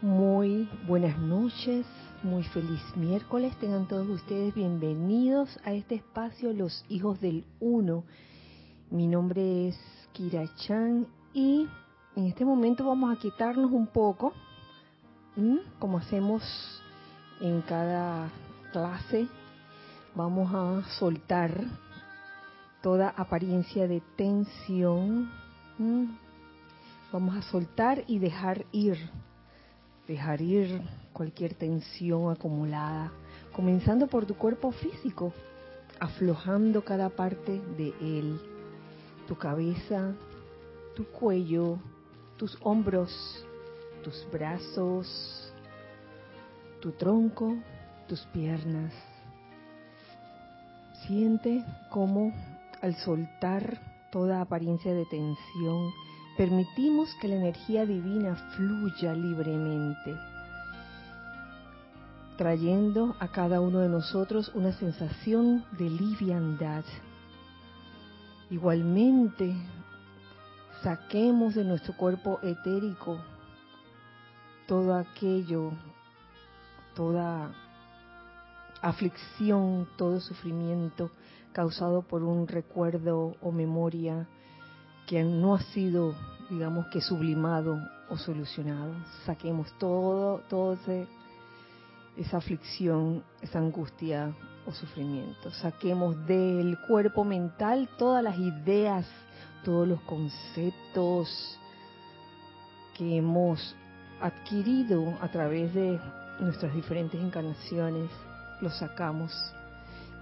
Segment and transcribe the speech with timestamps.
[0.00, 1.84] Muy buenas noches,
[2.22, 3.52] muy feliz miércoles.
[3.56, 8.04] Tengan todos ustedes bienvenidos a este espacio Los Hijos del Uno.
[8.92, 9.76] Mi nombre es
[10.12, 11.66] Kira Chan y
[12.14, 14.34] en este momento vamos a quitarnos un poco,
[15.80, 16.44] como hacemos
[17.40, 18.30] en cada
[18.70, 19.26] clase,
[20.14, 21.64] vamos a soltar
[22.82, 25.28] toda apariencia de tensión.
[27.12, 28.96] Vamos a soltar y dejar ir
[30.08, 30.80] dejar ir
[31.12, 33.12] cualquier tensión acumulada,
[33.52, 35.32] comenzando por tu cuerpo físico,
[36.00, 38.40] aflojando cada parte de él,
[39.28, 40.14] tu cabeza,
[40.96, 41.78] tu cuello,
[42.38, 43.46] tus hombros,
[44.02, 45.52] tus brazos,
[46.80, 47.56] tu tronco,
[48.08, 48.94] tus piernas.
[51.06, 52.32] Siente cómo
[52.80, 53.78] al soltar
[54.10, 55.92] toda apariencia de tensión,
[56.38, 60.16] permitimos que la energía divina fluya libremente,
[62.36, 66.84] trayendo a cada uno de nosotros una sensación de liviandad.
[68.50, 69.52] Igualmente,
[70.84, 73.18] saquemos de nuestro cuerpo etérico
[74.68, 75.72] todo aquello,
[76.94, 77.52] toda
[78.80, 81.10] aflicción, todo sufrimiento
[81.52, 84.28] causado por un recuerdo o memoria
[85.08, 86.14] que no ha sido,
[86.50, 88.92] digamos que sublimado o solucionado.
[89.24, 90.76] Saquemos todo, todo
[92.16, 94.34] esa aflicción, esa angustia
[94.66, 95.50] o sufrimiento.
[95.50, 99.06] Saquemos del cuerpo mental todas las ideas,
[99.64, 101.58] todos los conceptos
[102.94, 103.74] que hemos
[104.20, 105.98] adquirido a través de
[106.38, 108.10] nuestras diferentes encarnaciones.
[108.60, 109.32] Los sacamos,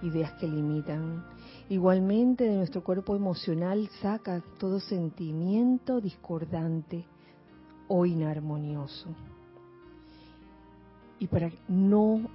[0.01, 1.23] ideas que limitan,
[1.69, 7.05] Igualmente de nuestro cuerpo emocional saca todo sentimiento discordante
[7.89, 9.09] o inarmonioso.
[11.19, 12.29] Y para no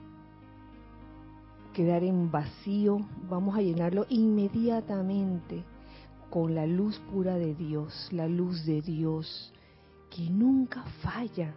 [1.73, 3.01] quedar en vacío,
[3.31, 5.65] vamos a llenarlo inmediatamente
[6.29, 9.51] con la luz pura de Dios, la luz de Dios
[10.11, 11.55] que nunca falla.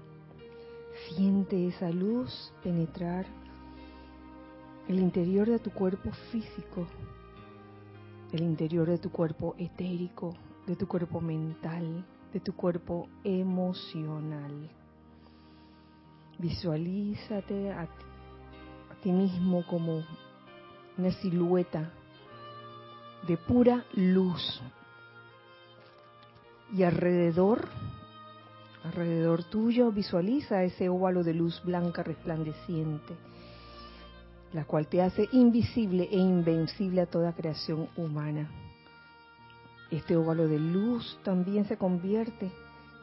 [1.10, 3.26] Siente esa luz penetrar
[4.88, 6.86] el interior de tu cuerpo físico,
[8.32, 10.36] el interior de tu cuerpo etérico,
[10.68, 14.70] de tu cuerpo mental, de tu cuerpo emocional.
[16.38, 18.06] Visualízate a ti,
[18.92, 20.04] a ti mismo como
[20.98, 21.92] una silueta
[23.28, 24.62] de pura luz.
[26.74, 27.68] Y alrededor,
[28.84, 33.16] alrededor tuyo, visualiza ese óvalo de luz blanca resplandeciente
[34.56, 38.50] la cual te hace invisible e invencible a toda creación humana.
[39.92, 42.50] Este óvalo de luz también se convierte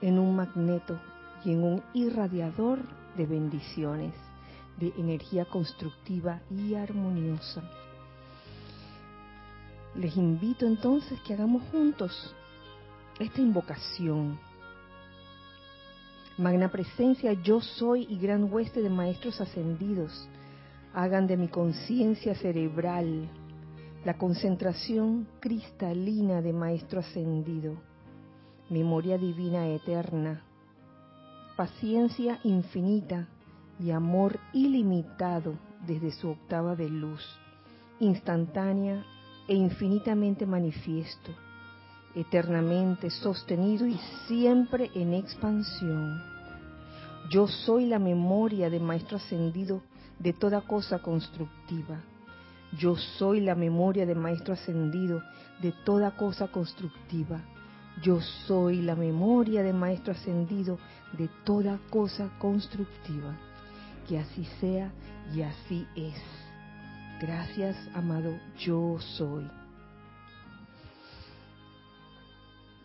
[0.01, 0.99] en un magneto
[1.45, 2.79] y en un irradiador
[3.19, 4.15] de bendiciones,
[4.79, 7.63] de energía constructiva y armoniosa.
[9.95, 12.35] Les invito entonces que hagamos juntos
[13.19, 14.41] esta invocación.
[16.39, 20.31] Magna presencia, yo soy y gran hueste de maestros ascendidos
[20.95, 23.29] hagan de mi conciencia cerebral
[24.05, 27.77] la concentración cristalina de Maestro Ascendido,
[28.69, 30.43] memoria divina eterna,
[31.57, 33.29] paciencia infinita
[33.79, 35.55] y amor ilimitado
[35.87, 37.23] desde su octava de luz,
[38.01, 39.05] instantánea
[39.47, 41.31] e infinitamente manifiesto,
[42.15, 46.21] eternamente sostenido y siempre en expansión.
[47.31, 49.81] Yo soy la memoria de Maestro Ascendido
[50.23, 52.01] de toda cosa constructiva.
[52.79, 55.23] Yo soy la memoria de Maestro Ascendido
[55.61, 57.41] de toda cosa constructiva.
[58.03, 60.79] Yo soy la memoria de Maestro Ascendido
[61.19, 63.37] de toda cosa constructiva.
[64.09, 64.93] Que así sea
[65.35, 66.21] y así es.
[67.21, 69.49] Gracias, amado, yo soy.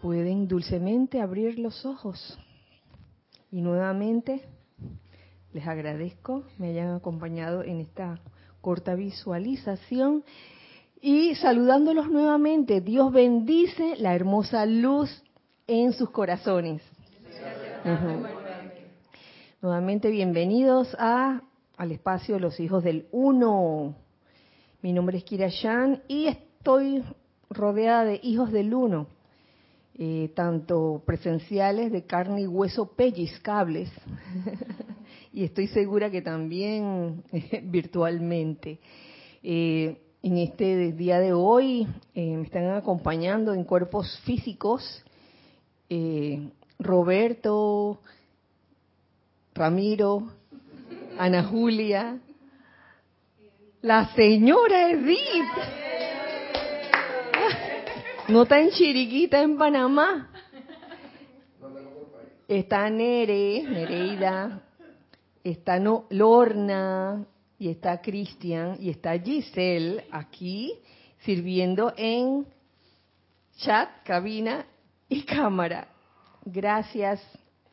[0.02, 2.38] Pueden dulcemente abrir los ojos.
[3.52, 4.57] Y nuevamente
[5.58, 8.20] les agradezco me hayan acompañado en esta
[8.62, 10.24] corta visualización
[11.02, 15.24] y saludándolos nuevamente, Dios bendice la hermosa luz
[15.66, 16.84] en sus corazones.
[19.60, 21.42] Nuevamente bienvenidos a
[21.76, 23.96] al espacio de los hijos del uno.
[24.84, 27.04] Mi nombre es Kira Shan y estoy
[27.50, 29.08] rodeada de hijos del uno,
[29.98, 33.90] eh, tanto presenciales de carne y hueso pellizcables,
[35.38, 37.24] y estoy segura que también
[37.66, 38.80] virtualmente.
[39.44, 45.06] Eh, en este día de hoy eh, me están acompañando en cuerpos físicos
[45.92, 46.50] eh,
[46.80, 48.00] Roberto,
[49.54, 50.28] Ramiro,
[51.20, 52.18] Ana Julia,
[53.84, 55.18] la señora Edith.
[58.28, 60.30] No está en Chiriquita, en Panamá.
[62.48, 64.67] Está Nere, Nereida,
[65.52, 67.26] está Lorna,
[67.60, 70.74] y está Cristian, y está Giselle aquí
[71.20, 72.46] sirviendo en
[73.58, 74.66] chat, cabina
[75.10, 75.88] y cámara.
[76.46, 77.22] Gracias,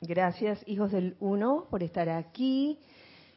[0.00, 2.78] gracias hijos del uno por estar aquí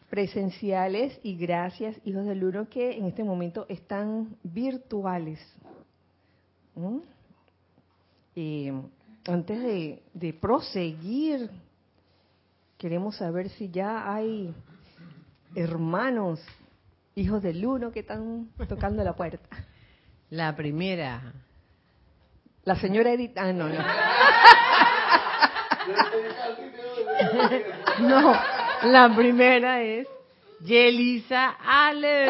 [0.10, 5.40] presenciales y gracias hijos del uno que en este momento están virtuales.
[6.76, 7.00] ¿Mm?
[9.26, 11.50] antes de, de proseguir,
[12.78, 14.54] queremos saber si ya hay
[15.56, 16.40] hermanos,
[17.16, 19.48] hijos del uno que están tocando la puerta.
[20.30, 21.34] La primera.
[22.64, 23.36] La señora Edith.
[23.38, 23.80] Ah, no, no.
[28.00, 28.34] no,
[28.84, 30.08] la primera es
[30.62, 32.30] Yelisa Ale.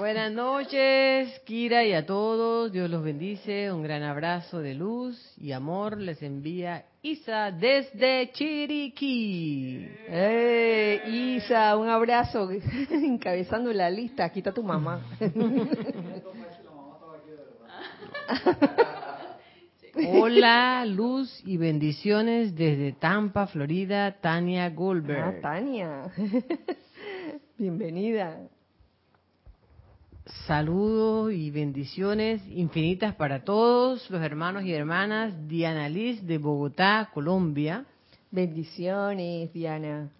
[0.00, 2.72] Buenas noches, Kira y a todos.
[2.72, 3.70] Dios los bendice.
[3.70, 9.86] Un gran abrazo de luz y amor les envía Isa desde Chiriquí.
[10.08, 11.76] ¡Eh, Isa!
[11.76, 12.48] Un abrazo.
[12.90, 14.24] Encabezando la lista.
[14.24, 15.02] Aquí está tu mamá.
[20.14, 25.36] Hola, luz y bendiciones desde Tampa, Florida, Tania Goldberg.
[25.36, 26.10] Ah, Tania.
[27.58, 28.48] Bienvenida.
[30.46, 35.34] Saludos y bendiciones infinitas para todos los hermanos y hermanas.
[35.48, 37.84] Diana Liz de Bogotá, Colombia.
[38.30, 40.10] Bendiciones, Diana.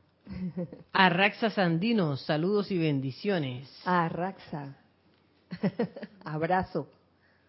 [0.92, 3.68] Arraxa Sandino, saludos y bendiciones.
[3.84, 4.76] Arraxa.
[6.24, 6.88] Abrazo.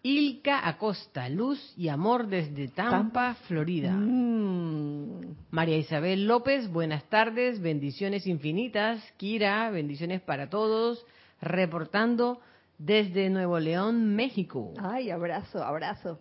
[0.04, 3.92] Ilka Acosta, luz y amor desde Tampa, Florida.
[3.92, 5.36] Mm.
[5.50, 9.00] María Isabel López, buenas tardes, bendiciones infinitas.
[9.16, 11.04] Kira, bendiciones para todos.
[11.40, 12.40] Reportando
[12.84, 14.74] desde Nuevo León, México.
[14.78, 16.18] Ay, abrazo, abrazo.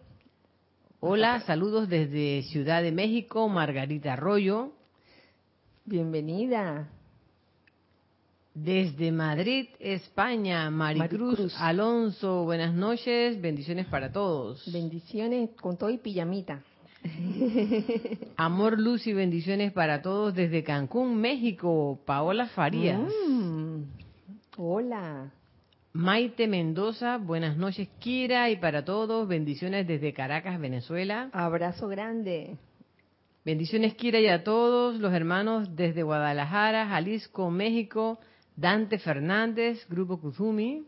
[1.00, 4.72] Hola, saludos desde Ciudad de México, Margarita Arroyo.
[5.86, 6.90] Bienvenida.
[8.54, 14.72] Desde Madrid, España, Maricruz, Alonso, buenas noches, bendiciones para todos.
[14.72, 16.62] Bendiciones con todo y pijamita.
[18.36, 23.02] Amor, luz y bendiciones para todos desde Cancún, México, Paola Farías.
[23.28, 23.84] Mm.
[24.58, 25.31] Hola.
[25.93, 31.29] Maite Mendoza, buenas noches Kira y para todos, bendiciones desde Caracas, Venezuela.
[31.33, 32.57] Abrazo grande.
[33.43, 38.19] Bendiciones Kira y a todos los hermanos desde Guadalajara, Jalisco, México,
[38.55, 40.85] Dante Fernández, Grupo Kuzumi.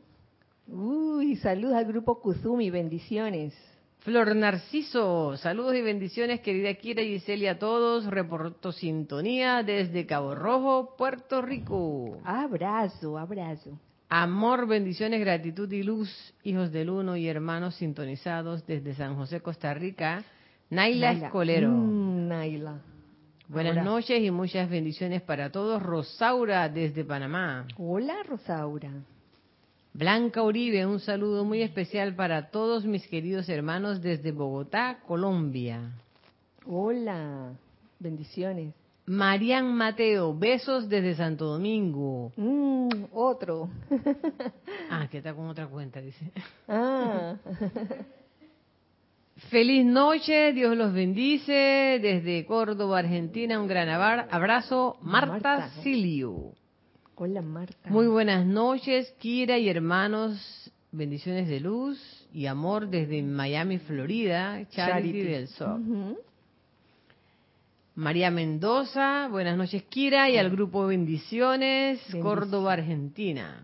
[0.67, 3.53] Uy, saludos al Grupo Kuzumi, bendiciones.
[3.99, 10.33] Flor Narciso, saludos y bendiciones querida Kira y Giselle a todos, reporto sintonía desde Cabo
[10.33, 12.19] Rojo, Puerto Rico.
[12.23, 13.77] Abrazo, abrazo.
[14.15, 16.07] Amor, bendiciones, gratitud y luz,
[16.43, 20.23] hijos del uno y hermanos sintonizados desde San José, Costa Rica.
[20.69, 21.71] Naila, Escolero.
[21.71, 22.79] Mm, Naila.
[23.47, 25.81] Buenas noches y muchas bendiciones para todos.
[25.81, 27.65] Rosaura desde Panamá.
[27.79, 28.91] Hola, Rosaura.
[29.93, 35.89] Blanca Uribe, un saludo muy especial para todos mis queridos hermanos desde Bogotá, Colombia.
[36.67, 37.53] Hola,
[37.97, 38.75] bendiciones.
[39.05, 42.31] Marian Mateo, besos desde Santo Domingo.
[42.37, 43.69] Mm, otro.
[44.89, 46.31] ah, que está con otra cuenta, dice.
[46.67, 47.35] Ah.
[49.49, 51.99] Feliz noche, Dios los bendice.
[52.01, 54.97] Desde Córdoba, Argentina, un gran abrazo.
[55.01, 56.53] Marta, Silio.
[57.15, 57.89] Hola, Marta.
[57.89, 60.71] Muy buenas noches, Kira y hermanos.
[60.91, 61.99] Bendiciones de luz
[62.31, 64.65] y amor desde Miami, Florida.
[64.69, 66.17] Charity, del Sol.
[67.95, 73.63] María Mendoza, buenas noches Kira y al grupo Bendiciones, Córdoba, Argentina.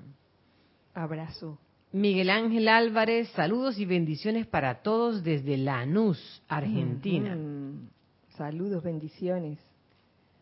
[0.94, 1.58] Abrazo.
[1.92, 7.36] Miguel Ángel Álvarez, saludos y bendiciones para todos desde Lanús, Argentina.
[8.38, 9.58] Saludos, bendiciones.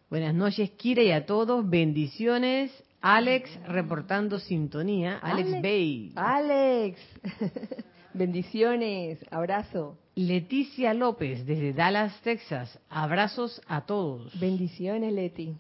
[0.10, 2.72] Buenas noches Kira y a todos, bendiciones.
[3.00, 6.12] Alex reportando sintonía, Alex, Alex Bay.
[6.18, 7.00] Alex,
[8.14, 9.98] bendiciones, abrazo.
[10.18, 12.80] Leticia López, desde Dallas, Texas.
[12.90, 14.38] Abrazos a todos.
[14.40, 15.54] Bendiciones, Leti.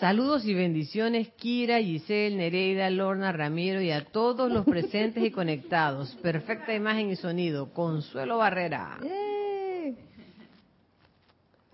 [0.00, 6.14] Saludos y bendiciones, Kira, Giselle, Nereida, Lorna, Ramiro y a todos los presentes y conectados.
[6.22, 7.70] Perfecta imagen y sonido.
[7.74, 8.96] Consuelo Barrera.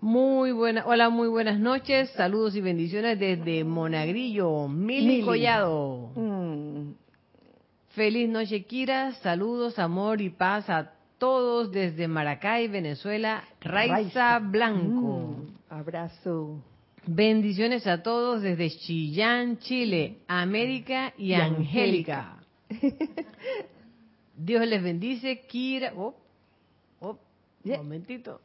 [0.01, 2.09] Muy buena, hola, muy buenas noches.
[2.09, 6.11] Saludos y bendiciones desde Monagrillo, Mil Collado.
[6.13, 6.91] Mm.
[7.91, 9.13] Feliz noche, Kira.
[9.13, 15.35] Saludos, amor y paz a todos desde Maracay, Venezuela, Raiza, Blanco.
[15.37, 16.61] Mm, abrazo.
[17.07, 22.37] Bendiciones a todos desde Chillán, Chile, América y, Angélica.
[24.35, 25.93] Dios les bendice, Kira.
[25.95, 26.15] Oh,
[26.99, 27.19] oh,
[27.63, 28.41] un momentito.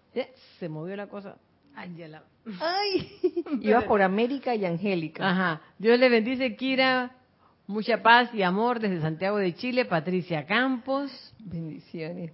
[0.58, 1.38] Se movió la cosa.
[1.74, 2.22] Ay, ya la...
[2.60, 3.12] Ay,
[3.60, 5.28] iba por América y Angélica.
[5.28, 5.62] Ajá.
[5.78, 7.16] Dios les bendice, Kira.
[7.66, 11.10] Mucha paz y amor desde Santiago de Chile, Patricia Campos.
[11.38, 12.32] Bendiciones.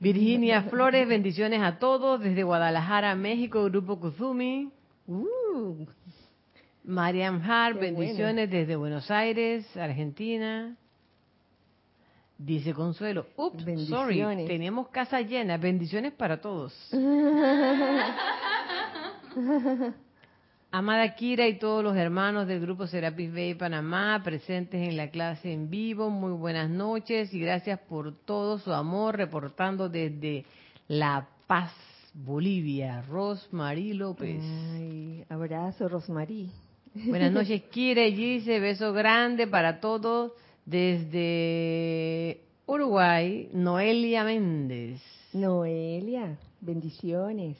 [0.00, 4.70] Virginia Flores, bendiciones a todos desde Guadalajara, México, Grupo Kuzumi.
[5.06, 5.86] Uh,
[6.84, 10.76] Mariam Hart, bendiciones desde Buenos Aires, Argentina.
[12.38, 16.72] Dice Consuelo, ups, sorry, tenemos casa llena, bendiciones para todos.
[20.70, 25.50] Amada Kira y todos los hermanos del grupo Serapis Bay Panamá presentes en la clase
[25.50, 30.44] en vivo, muy buenas noches y gracias por todo su amor reportando desde
[30.86, 31.72] La Paz,
[32.12, 33.00] Bolivia.
[33.08, 34.42] Rosmarie López.
[34.74, 36.50] Ay, abrazo, Rosmarie.
[36.94, 40.32] Buenas noches, Kira y Gise, beso grande para todos
[40.66, 45.00] desde Uruguay, Noelia Méndez.
[45.32, 47.56] Noelia, bendiciones.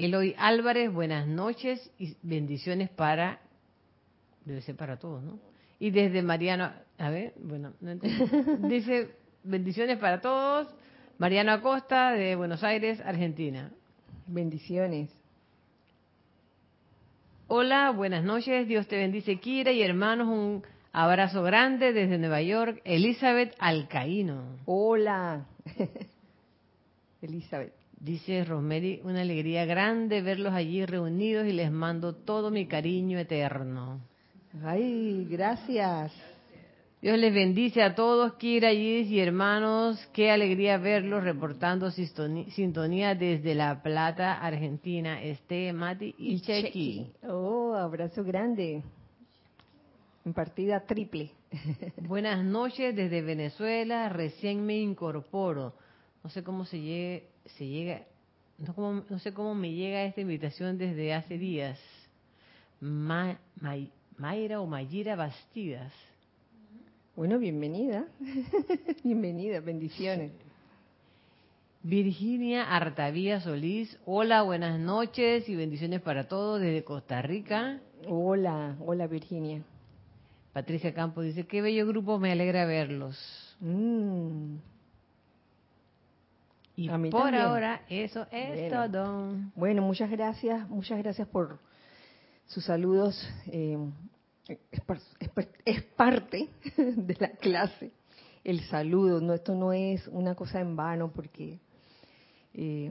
[0.00, 3.38] Eloy Álvarez, buenas noches y bendiciones para,
[4.46, 5.38] debe ser para todos, ¿no?
[5.78, 7.94] Y desde Mariano, a ver, bueno, no
[8.68, 9.10] dice
[9.44, 10.74] bendiciones para todos,
[11.18, 13.72] Mariano Acosta de Buenos Aires, Argentina.
[14.26, 15.10] Bendiciones.
[17.48, 22.80] Hola, buenas noches, Dios te bendice, Kira y hermanos, un abrazo grande desde Nueva York,
[22.84, 24.60] Elizabeth Alcaíno.
[24.64, 25.44] Hola,
[27.20, 27.79] Elizabeth.
[28.00, 34.00] Dice Rosemary, una alegría grande verlos allí reunidos y les mando todo mi cariño eterno.
[34.64, 36.10] Ay, gracias.
[37.02, 39.98] Dios les bendice a todos, Kira, y hermanos.
[40.14, 45.22] Qué alegría verlos reportando sintonía desde La Plata, Argentina.
[45.22, 47.12] Este, Mati y, Chequi.
[47.28, 48.82] Oh, abrazo grande.
[50.24, 51.32] En partida triple.
[51.98, 54.08] Buenas noches desde Venezuela.
[54.08, 55.74] Recién me incorporo.
[56.24, 58.02] No sé cómo se llegue se llega,
[58.58, 61.78] no, no, sé cómo me llega esta invitación desde hace días.
[62.80, 65.92] Mayra o Mayira Bastidas.
[67.16, 68.06] Bueno, bienvenida.
[69.04, 70.32] bienvenida, bendiciones.
[71.82, 77.80] Virginia Artavía Solís, hola, buenas noches y bendiciones para todos desde Costa Rica.
[78.06, 79.62] Hola, hola Virginia.
[80.52, 83.16] Patricia Campos dice, qué bello grupo, me alegra verlos.
[83.60, 84.56] Mm.
[86.80, 89.34] Y por ahora eso es todo.
[89.54, 91.58] Bueno, muchas gracias, muchas gracias por
[92.46, 93.22] sus saludos.
[93.48, 93.76] Eh,
[95.66, 97.90] es, parte de la clase
[98.44, 99.20] el saludo.
[99.20, 101.58] No, esto no es una cosa en vano porque
[102.54, 102.90] eh,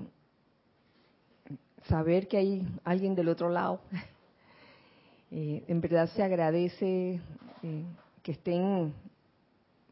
[1.88, 3.82] saber que hay alguien del otro lado,
[5.32, 7.20] eh, en verdad se agradece
[8.22, 8.94] que estén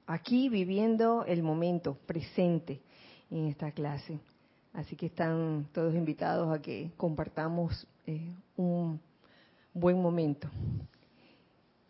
[0.06, 2.80] aquí viviendo el momento presente
[3.32, 4.20] en esta clase.
[4.74, 9.00] Así que están todos invitados a que compartamos eh, un
[9.74, 10.50] buen momento.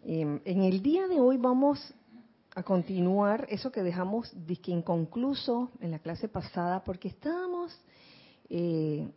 [0.04, 1.94] Em, en el día de hoy vamos
[2.56, 4.34] a continuar eso que dejamos
[4.66, 7.78] inconcluso en la clase pasada, porque estábamos
[8.50, 9.08] eh,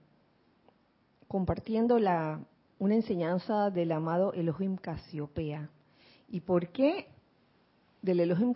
[1.28, 2.40] compartiendo la,
[2.78, 5.70] una enseñanza del amado Elohim Casiopea.
[6.28, 7.06] ¿Y por qué
[8.02, 8.52] del Elohim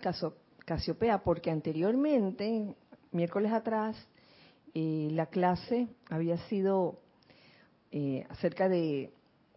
[0.65, 1.23] Casiopea?
[1.23, 2.75] Porque anteriormente
[3.15, 3.95] miércoles atrás
[4.73, 6.99] eh, la clase había sido
[7.91, 9.13] eh, acerca de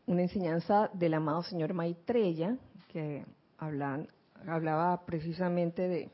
[0.07, 2.57] una enseñanza del amado señor Maitreya,
[2.93, 3.25] que
[3.59, 6.11] hablaba precisamente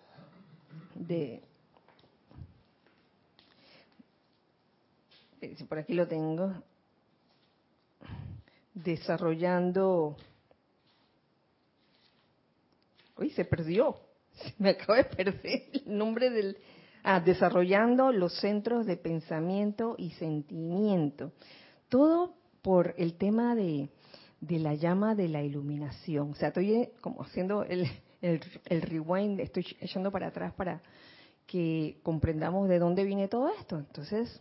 [0.94, 1.42] de,
[5.42, 6.54] eh, por aquí lo tengo,
[8.72, 10.16] desarrollando,
[13.18, 13.96] uy, se perdió,
[14.58, 16.56] me acabo de perder el nombre del,
[17.06, 21.32] Ah, desarrollando los centros de pensamiento y sentimiento.
[21.90, 23.90] Todo por el tema de,
[24.40, 26.30] la llama de la iluminación.
[26.30, 27.86] O sea, estoy eh, como haciendo el,
[28.22, 28.40] el,
[28.80, 30.80] rewind, estoy echando para atrás para
[31.46, 33.76] que comprendamos de dónde viene todo esto.
[33.76, 34.40] Entonces,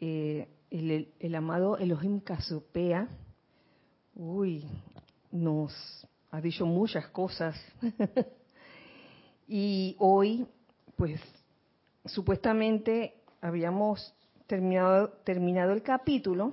[0.00, 3.08] eh, el, el, amado Elohim Casopea,
[4.14, 4.64] uy,
[5.32, 5.72] nos
[6.30, 7.60] ha dicho muchas cosas.
[9.48, 10.46] y hoy,
[10.96, 11.20] pues,
[12.08, 14.14] supuestamente habíamos
[14.46, 16.52] terminado, el capítulo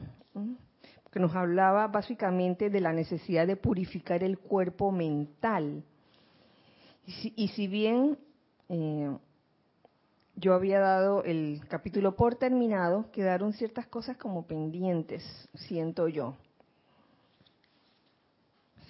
[1.12, 5.84] que nos hablaba básicamente de la necesidad de purificar el cuerpo mental.
[7.06, 8.18] Y si, bien
[8.68, 9.16] eh,
[10.36, 16.36] yo había dado el capítulo por terminado, quedaron ciertas cosas como pendientes, siento yo.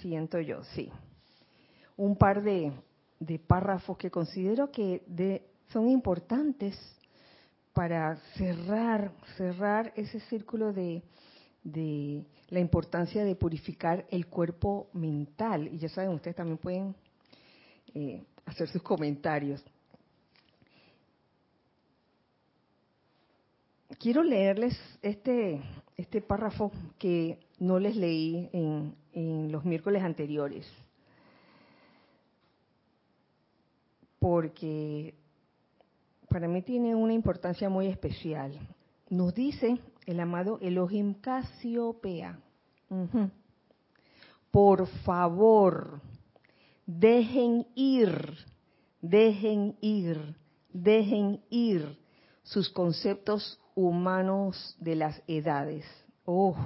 [0.01, 0.91] Siento yo, sí.
[1.97, 2.71] Un par de,
[3.19, 6.77] de párrafos que considero que de, son importantes
[7.73, 11.03] para cerrar, cerrar ese círculo de,
[11.63, 15.67] de la importancia de purificar el cuerpo mental.
[15.67, 16.95] Y ya saben, ustedes también pueden
[17.93, 19.63] eh, hacer sus comentarios.
[23.99, 25.61] Quiero leerles este,
[25.97, 30.67] este párrafo que no les leí en, en los miércoles anteriores,
[34.19, 35.13] porque
[36.35, 38.51] para mí tiene una importancia muy especial.
[39.09, 42.37] Nos dice el amado Elohim Casiopea,
[44.51, 46.01] por favor,
[46.85, 48.37] dejen ir,
[48.99, 50.35] dejen ir,
[50.73, 51.97] dejen ir
[52.43, 55.85] sus conceptos humanos de las edades.
[56.25, 56.57] Oh,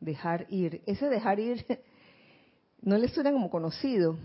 [0.00, 0.82] dejar ir.
[0.84, 1.64] Ese dejar ir
[2.82, 4.18] no les suena como conocido.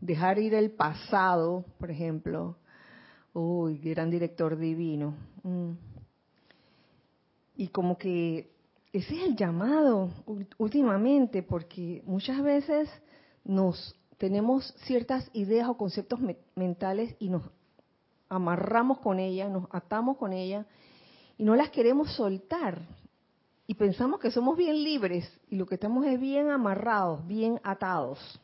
[0.00, 2.56] Dejar ir el pasado, por ejemplo.
[3.38, 5.14] Uy, gran director divino.
[5.42, 5.72] Mm.
[7.56, 8.50] Y como que
[8.94, 10.08] ese es el llamado
[10.56, 12.88] últimamente, porque muchas veces
[13.44, 16.18] nos tenemos ciertas ideas o conceptos
[16.54, 17.42] mentales y nos
[18.30, 20.64] amarramos con ellas, nos atamos con ellas
[21.36, 22.80] y no las queremos soltar.
[23.66, 28.40] Y pensamos que somos bien libres y lo que estamos es bien amarrados, bien atados.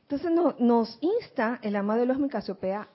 [0.00, 0.30] Entonces
[0.60, 2.88] nos insta el amado de los Micasiopea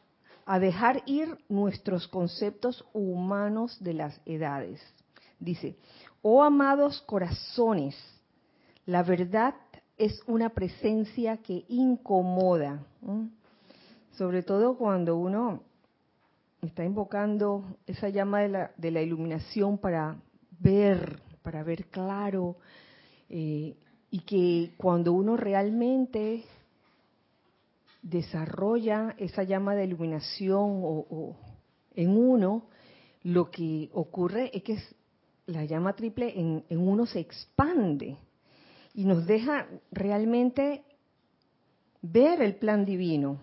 [0.46, 4.82] a dejar ir nuestros conceptos humanos de las edades.
[5.40, 5.76] Dice,
[6.22, 7.96] oh amados corazones,
[8.86, 9.56] la verdad
[9.98, 12.84] es una presencia que incomoda,
[14.14, 15.62] sobre todo cuando uno
[16.62, 20.16] está invocando esa llama de la, de la iluminación para
[20.60, 22.58] ver, para ver claro,
[23.30, 23.75] eh,
[24.12, 26.44] y que cuando uno realmente
[28.01, 31.37] desarrolla esa llama de iluminación o,
[31.94, 32.68] en uno,
[33.24, 34.77] lo que ocurre es que
[35.46, 38.18] la llama triple en, uno se expande
[38.94, 40.83] y nos deja realmente
[42.01, 43.40] ver el plan divino.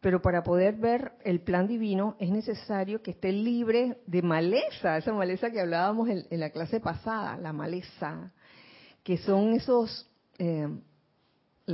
[0.00, 5.12] Pero para poder ver el plan divino es necesario que esté libre de maleza, esa
[5.12, 8.32] maleza que hablábamos en, la clase pasada, la maleza,
[9.02, 10.68] que son esos, eh,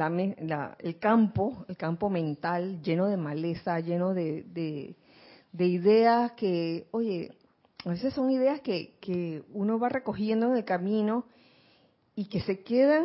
[0.00, 4.44] el campo, el campo mental lleno de maleza, lleno de,
[5.52, 7.32] de, ideas que, oye,
[7.84, 11.26] a veces son ideas que, que uno va recogiendo en el camino
[12.14, 13.04] y que se quedan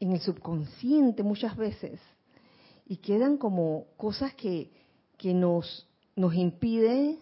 [0.00, 2.00] en el subconsciente muchas veces
[2.86, 4.70] y quedan como cosas que,
[5.16, 7.18] que nos, nos impiden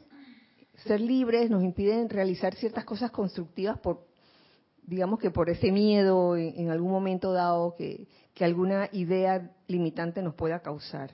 [0.86, 4.09] ser libres, nos impiden realizar ciertas cosas constructivas por,
[4.90, 10.34] digamos que por ese miedo en, algún momento dado que, que, alguna idea limitante nos
[10.34, 11.12] pueda causar.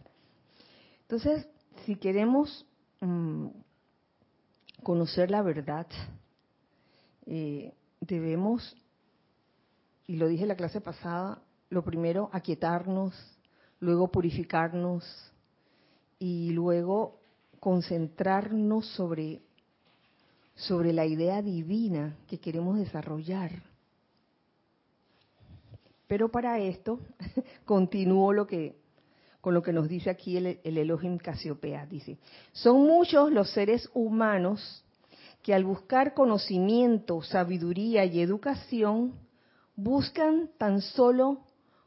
[1.03, 1.47] Entonces,
[1.85, 2.65] si queremos
[3.03, 3.49] mm,
[4.83, 5.87] conocer la verdad,
[7.27, 8.75] eh, debemos,
[10.07, 13.13] y lo dije en la clase pasada, lo primero, aquietarnos,
[13.79, 15.05] luego purificarnos
[16.19, 17.21] y luego
[17.61, 19.43] concentrarnos sobre,
[20.57, 23.53] sobre la idea divina que queremos desarrollar.
[26.09, 26.99] Pero para esto,
[27.65, 28.77] continúo lo que,
[29.41, 31.87] con lo que nos dice aquí el, el Elohim Casiopea.
[31.87, 32.19] Dice,
[32.53, 34.83] son muchos los seres humanos
[35.43, 39.15] que al buscar conocimiento, sabiduría y educación,
[39.77, 41.43] buscan tan solo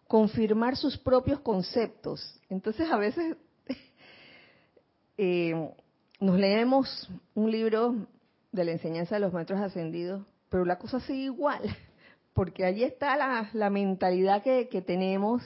[0.08, 2.40] confirmar sus propios conceptos.
[2.50, 3.36] Entonces a veces
[5.18, 5.72] eh,
[6.20, 8.08] nos leemos un libro
[8.52, 11.62] de la enseñanza de los maestros ascendidos, pero la cosa sigue igual,
[12.34, 13.16] porque allí está
[13.54, 15.42] la, mentalidad que, tenemos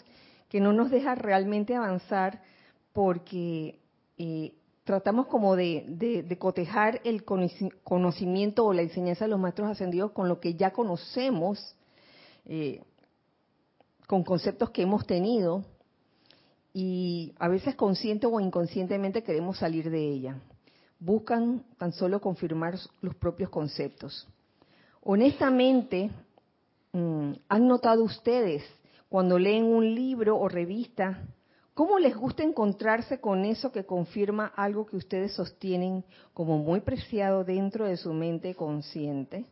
[0.49, 2.41] que no nos deja realmente avanzar
[2.93, 3.79] porque
[4.17, 10.27] eh, tratamos como de, cotejar el conocimiento o la enseñanza de los maestros ascendidos con
[10.27, 11.75] lo que ya conocemos.
[12.45, 12.81] Eh,
[14.07, 15.63] con conceptos que hemos tenido
[16.73, 20.41] y a veces consciente o inconscientemente queremos salir de ella.
[20.99, 24.27] Buscan tan solo confirmar los propios conceptos.
[25.01, 26.09] Honestamente,
[26.93, 28.63] mm, ¿han notado ustedes
[29.09, 31.21] cuando leen un libro o revista
[31.73, 37.43] cómo les gusta encontrarse con eso que confirma algo que ustedes sostienen como muy preciado
[37.43, 39.45] dentro de su mente consciente?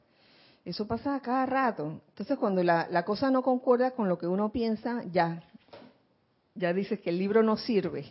[0.63, 2.01] Eso pasa a cada rato.
[2.10, 5.43] Entonces, cuando la, cosa no concuerda con lo que uno piensa, ya,
[6.54, 8.06] ya dices que el libro no sirve.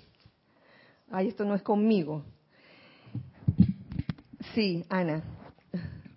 [1.11, 2.25] Ay, esto no es conmigo.
[4.61, 5.23] Sí, Ana.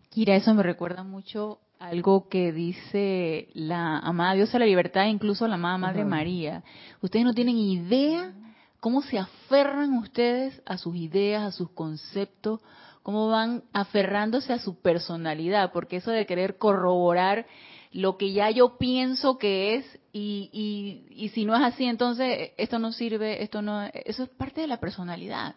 [0.09, 5.47] Kira, eso me recuerda mucho algo que dice la amada diosa de la libertad, incluso
[5.47, 6.61] la amada Madre María.
[7.01, 8.33] Ustedes no tienen idea
[8.81, 12.59] cómo se aferran ustedes a sus ideas, a sus conceptos,
[13.01, 17.45] cómo van aferrándose a su personalidad, porque eso de querer corroborar
[17.93, 22.51] lo que ya yo pienso que es y, y, y si no es así, entonces
[22.57, 25.55] esto no sirve, esto no, eso es parte de la personalidad.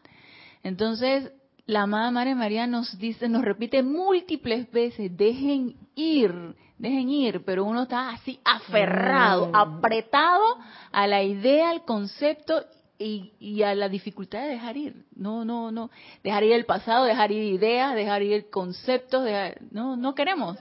[0.62, 1.32] Entonces,
[1.66, 7.64] la amada Madre María nos dice, nos repite múltiples veces, dejen ir, dejen ir, pero
[7.64, 9.56] uno está así aferrado, mm.
[9.56, 10.44] apretado
[10.92, 12.64] a la idea, al concepto
[12.98, 15.04] y, y, a la dificultad de dejar ir.
[15.14, 15.90] No, no, no.
[16.22, 19.28] Dejar ir el pasado, dejar ir ideas, dejar ir conceptos.
[19.70, 20.56] no, no queremos.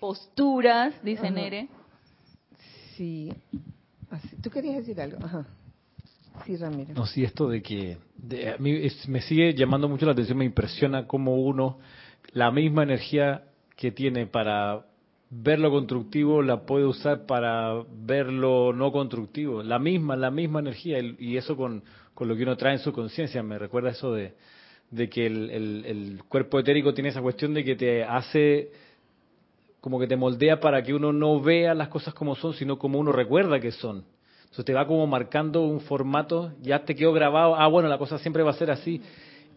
[0.00, 1.68] Posturas, dice Nere.
[2.96, 3.32] Sí.
[4.42, 5.18] ¿Tú querías decir algo?
[5.22, 5.46] Ajá.
[6.44, 6.94] Sí, Ramiro.
[6.94, 7.98] No, sí, esto de que
[8.54, 11.78] a mí me sigue llamando mucho la atención, me impresiona cómo uno,
[12.32, 13.44] la misma energía
[13.76, 14.86] que tiene para
[15.30, 19.62] ver lo constructivo la puede usar para ver lo no constructivo.
[19.62, 21.82] La misma, la misma energía y eso con,
[22.14, 23.42] con lo que uno trae en su conciencia.
[23.42, 24.34] Me recuerda eso de,
[24.90, 25.50] de que el,
[25.84, 28.70] el, cuerpo etérico tiene esa cuestión de que te hace
[29.80, 32.98] como que te moldea para que uno no vea las cosas como son, sino como
[32.98, 34.04] uno recuerda que son.
[34.46, 38.18] Entonces te va como marcando un formato, ya te quedó grabado, ah, bueno, la cosa
[38.18, 39.02] siempre va a ser así.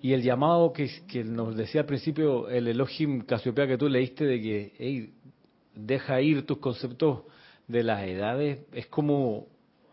[0.02, 0.90] Y el llamado que,
[1.24, 5.14] nos decía al principio el Elohim Casiopea que tú leíste de que, hey,
[5.76, 7.22] deja ir tus conceptos
[7.68, 9.48] de las edades, es como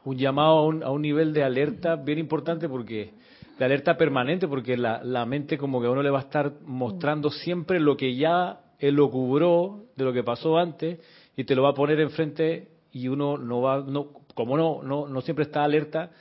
[0.05, 3.11] un llamado a un, nivel de alerta bien importante porque
[3.59, 6.53] de alerta permanente porque la, la, mente como que a uno le va a estar
[6.65, 11.01] mostrando siempre lo que ya él lo cubrió de lo que pasó antes
[11.37, 15.21] y te lo va a poner enfrente y uno no va no como no no,
[15.23, 16.13] siempre está alerta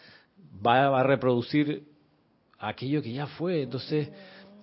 [0.66, 1.84] va, a reproducir
[2.58, 3.62] aquello que ya fue.
[3.62, 4.10] Entonces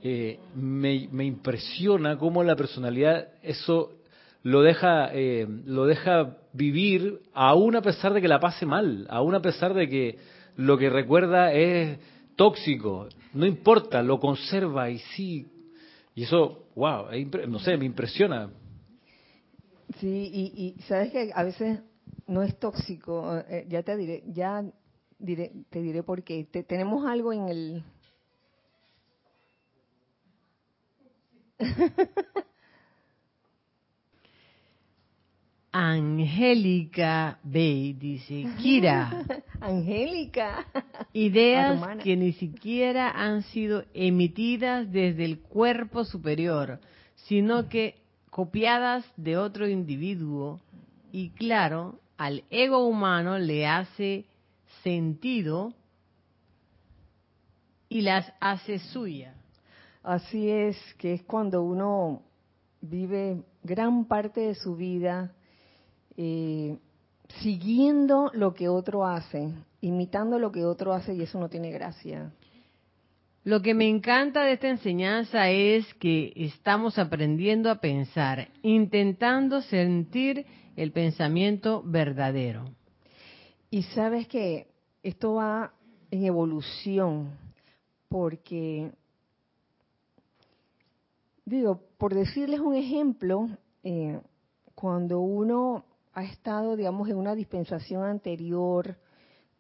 [0.03, 3.93] eh, me, me impresiona cómo la personalidad eso
[4.43, 9.35] lo deja, eh, lo deja vivir aún a pesar de que la pase mal, aún
[9.35, 10.19] a pesar de que
[10.57, 11.99] lo que recuerda es
[12.35, 15.47] tóxico, no importa, lo conserva y sí,
[16.15, 17.07] y eso, wow,
[17.49, 18.51] no sé, me impresiona.
[19.99, 20.31] Sí,
[20.79, 21.81] y, sabes que a veces
[22.27, 24.65] no es tóxico, eh, ya te diré, ya
[25.19, 26.45] diré, te diré por qué.
[26.45, 27.85] tenemos algo en el...
[35.75, 39.25] Angélica Bey dice, Kira.
[39.61, 40.67] Angélica.
[41.15, 46.79] Ideas que ni siquiera han sido emitidas desde el cuerpo superior,
[47.15, 50.61] sino que copiadas de otro individuo.
[51.13, 54.25] Y claro, al ego humano le hace
[54.83, 55.75] sentido
[57.91, 59.35] y las hace suya.
[60.03, 62.23] Así es, que es cuando uno
[62.81, 65.33] vive gran parte de su vida
[66.17, 66.79] eh,
[67.41, 72.33] siguiendo lo que otro hace, imitando lo que otro hace y eso no tiene gracia.
[73.45, 80.47] Lo que me encanta de esta enseñanza es que estamos aprendiendo a pensar, intentando sentir
[80.77, 82.67] el pensamiento verdadero.
[83.69, 84.69] Y sabes que
[85.03, 85.73] esto va
[86.13, 87.37] en evolución,
[88.09, 88.93] porque,
[91.45, 93.49] digo, por decirles un ejemplo,
[93.83, 94.21] eh,
[94.77, 98.97] cuando uno ha estado, digamos, en una dispensación anterior,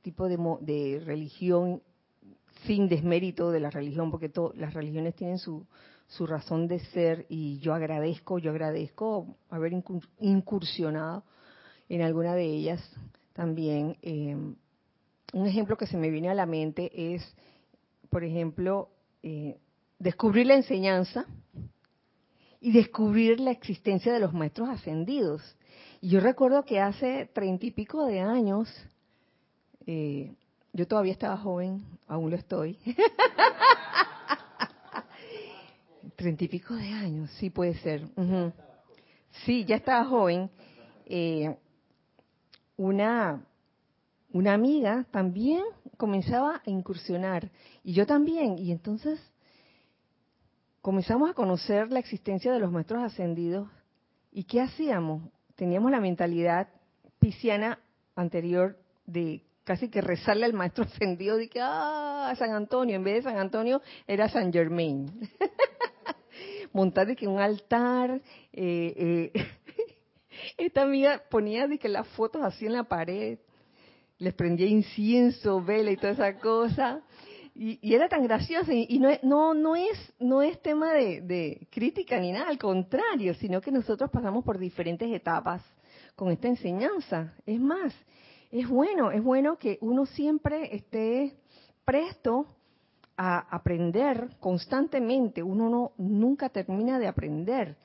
[0.03, 1.83] tipo de, de religión,
[2.67, 5.67] sin desmérito de la religión, porque las religiones tienen su,
[6.07, 9.73] su razón de ser y yo agradezco, yo agradezco haber
[10.21, 11.25] incursionado
[11.89, 12.81] en alguna de ellas
[13.33, 13.97] también.
[14.03, 14.37] Eh,
[15.33, 17.35] un ejemplo que se me viene a la mente es,
[18.11, 18.91] por ejemplo,
[19.23, 19.57] eh,
[19.99, 21.27] descubrir la enseñanza
[22.61, 25.43] y descubrir la existencia de los maestros ascendidos.
[26.01, 28.69] Y yo recuerdo que hace treinta y pico de años,
[29.87, 30.35] eh,
[30.73, 32.79] yo todavía estaba joven, aún lo estoy.
[36.17, 38.09] Treinta y pico de años, sí puede ser.
[39.45, 40.51] Sí, ya estaba joven.
[41.07, 41.57] Eh,
[42.77, 43.45] una,
[44.33, 45.65] una amiga también
[45.97, 47.51] comenzaba a incursionar
[47.83, 48.59] y yo también.
[48.59, 49.21] Y entonces
[50.81, 53.69] comenzamos a conocer la existencia de los maestros ascendidos.
[54.31, 55.23] ¿Y qué hacíamos?
[55.63, 56.69] teníamos la mentalidad
[57.19, 57.79] pisciana
[58.17, 63.17] anterior de casi que rezarle al maestro ascendido de que ah San Antonio en vez
[63.17, 65.11] de San Antonio era San Germain
[66.73, 68.21] montar de que un altar
[68.53, 69.47] eh, eh,
[70.57, 73.39] esta amiga ponía de que las fotos así en la pared
[74.19, 77.03] les prendía incienso vela y toda esa cosa
[77.55, 82.19] Y, era tan gracioso y, no, no, no, es, no es tema de, de, crítica
[82.19, 85.63] ni nada, al contrario, sino que nosotros pasamos por diferentes etapas
[86.17, 87.35] con esta enseñanza.
[87.45, 87.93] Es más,
[88.53, 91.35] es bueno, es bueno que uno siempre esté
[91.87, 92.47] presto
[93.17, 95.43] a aprender constantemente.
[95.43, 97.77] Uno no, nunca termina de aprender.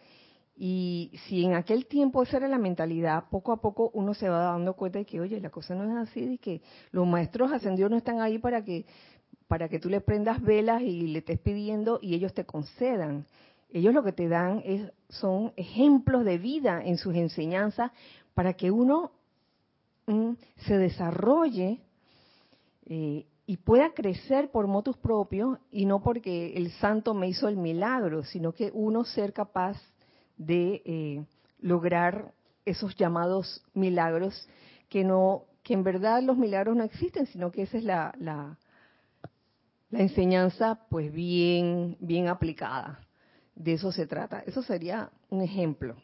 [0.58, 4.39] Y si en aquel tiempo esa era la mentalidad, poco a poco uno se va
[4.43, 7.89] dando cuenta de que, oye, la cosa no es así, de que los maestros ascendidos
[7.89, 8.86] no están ahí para que
[9.47, 13.25] para que tú le prendas velas y le estés pidiendo y ellos te concedan.
[13.69, 17.91] Ellos lo que te dan es, son ejemplos de vida en sus enseñanzas
[18.34, 19.12] para que uno
[20.65, 21.81] se desarrolle
[22.85, 27.57] eh, y pueda crecer por motus propios y no porque el santo me hizo el
[27.57, 29.77] milagro, sino que uno ser capaz
[30.37, 31.25] de eh,
[31.59, 32.33] lograr
[32.65, 34.47] esos llamados milagros
[34.89, 38.57] que no que en verdad los milagros no existen, sino que esa es la, la,
[39.89, 43.01] la enseñanza pues bien, bien aplicada.
[43.53, 44.39] De eso se trata.
[44.45, 45.97] Eso sería un ejemplo.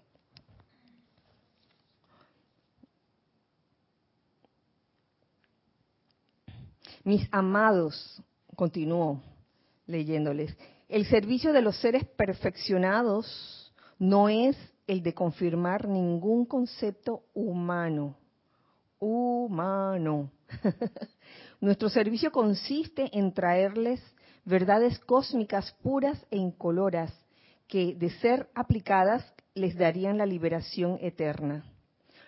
[7.03, 8.21] Mis amados,
[8.55, 9.21] continúo
[9.85, 14.55] leyéndoles, el servicio de los seres perfeccionados no es
[14.87, 18.15] el de confirmar ningún concepto humano.
[18.99, 20.31] Humano.
[21.59, 24.01] Nuestro servicio consiste en traerles
[24.45, 27.13] verdades cósmicas puras e incoloras
[27.67, 31.65] que, de ser aplicadas, les darían la liberación eterna.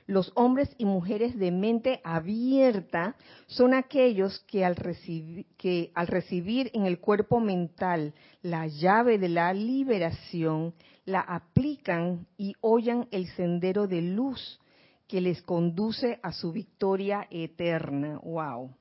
[0.08, 3.16] Los hombres y mujeres de mente abierta
[3.48, 8.14] son aquellos que al, recibir, en el cuerpo mental
[8.44, 14.60] la llave de la liberación, la aplican y oyen el sendero de luz
[15.08, 18.20] que les conduce a su victoria eterna.
[18.24, 18.76] ¡Wow!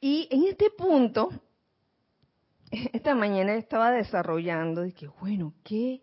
[0.00, 1.30] Y en este punto,
[2.92, 6.00] esta mañana estaba desarrollando, y que bueno, ¿qué,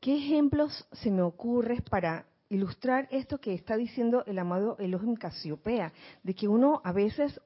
[0.00, 5.92] ¿qué ejemplos se me ocurren para ilustrar esto que está diciendo el amado Elohim Casiopea?
[6.22, 7.40] De que uno a veces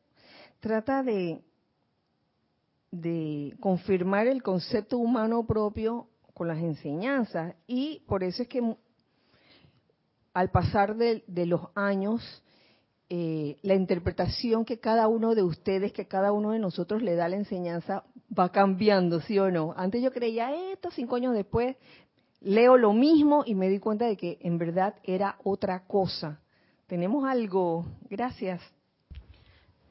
[0.60, 1.42] trata de,
[3.60, 8.76] confirmar el concepto humano propio con las enseñanzas y por eso es que
[10.32, 12.42] al pasar de, de los años
[13.08, 17.26] eh, la interpretación que cada uno de ustedes, que cada uno de nosotros le da
[17.26, 18.02] a la enseñanza
[18.36, 19.72] va cambiando, ¿sí o no?
[19.76, 21.76] Antes yo creía esto, cinco años después
[22.46, 26.40] leo lo mismo y me di cuenta de que en verdad era otra cosa.
[26.86, 28.62] Tenemos algo, gracias.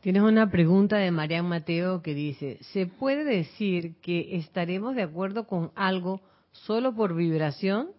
[0.02, 5.48] Tienes una pregunta de Marian Mateo que dice, ¿se puede decir que estaremos de acuerdo
[5.48, 7.92] con algo solo por vibración?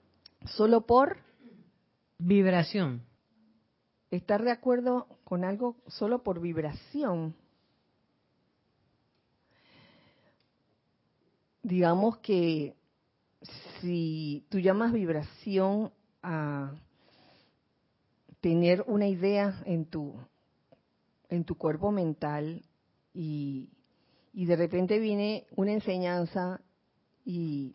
[0.44, 1.18] Solo por
[2.18, 3.02] vibración
[4.10, 7.34] estar de acuerdo con algo solo por vibración.
[11.62, 12.75] Digamos que
[13.80, 16.74] si tú llamas vibración a
[18.40, 20.14] tener una idea en tu
[21.28, 22.62] en tu cuerpo mental
[23.12, 23.70] y,
[24.32, 26.60] y de repente viene una enseñanza
[27.24, 27.74] y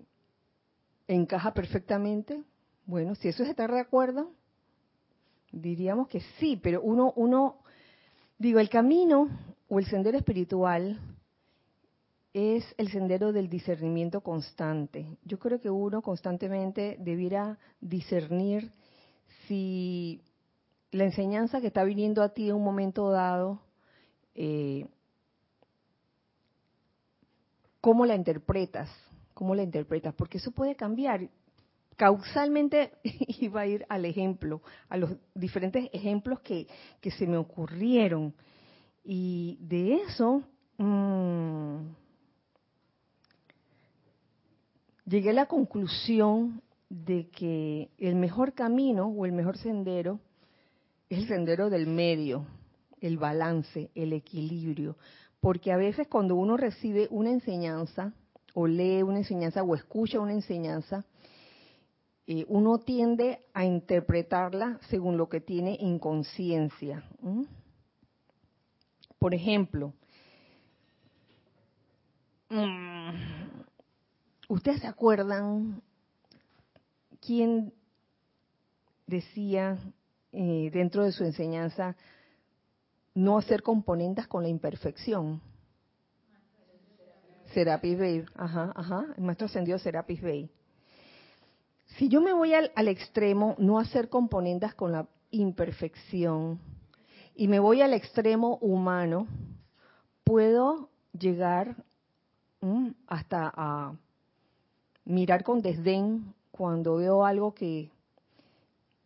[1.08, 2.44] encaja perfectamente,
[2.86, 4.32] bueno, si eso es estar de acuerdo,
[5.52, 7.58] Diríamos que sí, pero uno, uno,
[8.38, 9.28] digo, el camino
[9.68, 11.00] o el sendero espiritual
[12.34, 15.18] es el sendero del discernimiento constante.
[15.24, 18.72] Yo creo que uno constantemente debiera discernir
[19.48, 20.22] si
[20.92, 23.62] la enseñanza que está viniendo a ti en un momento dado,
[24.36, 24.88] eh,
[27.82, 28.90] cómo la interpretas,
[29.34, 31.30] cómo la interpretas, porque eso puede cambiar
[32.02, 32.94] causalmente
[33.40, 36.68] iba a ir al ejemplo, a los diferentes ejemplos que,
[37.00, 38.34] se me ocurrieron.
[39.04, 40.42] Y de eso
[40.78, 42.01] mm,
[45.12, 50.22] llegué a la conclusión de que el mejor camino o el mejor sendero
[51.10, 52.46] es el sendero del medio,
[53.02, 54.96] el balance, el equilibrio.
[55.42, 58.14] Porque a veces cuando uno recibe una enseñanza,
[58.54, 61.04] o lee una enseñanza, o escucha una enseñanza,
[62.28, 67.04] eh, uno tiende a interpretarla según lo que tiene en conciencia.
[69.20, 69.94] Por ejemplo,
[72.50, 73.41] mm,
[74.52, 75.82] ¿ustedes se acuerdan
[77.22, 77.74] quién
[79.08, 79.80] decía
[80.34, 81.96] eh, dentro de su enseñanza
[83.14, 85.42] no hacer componentes con la imperfección?
[87.54, 90.50] Serapis Bey, ajá, ajá, el maestro ascendió Serapis Bey.
[91.98, 96.60] Si yo me voy al, extremo, no hacer componentes con la imperfección,
[97.36, 99.28] y me voy al extremo humano,
[100.26, 101.76] puedo llegar
[103.08, 103.96] hasta a
[105.12, 107.90] mirar con desdén cuando veo algo que,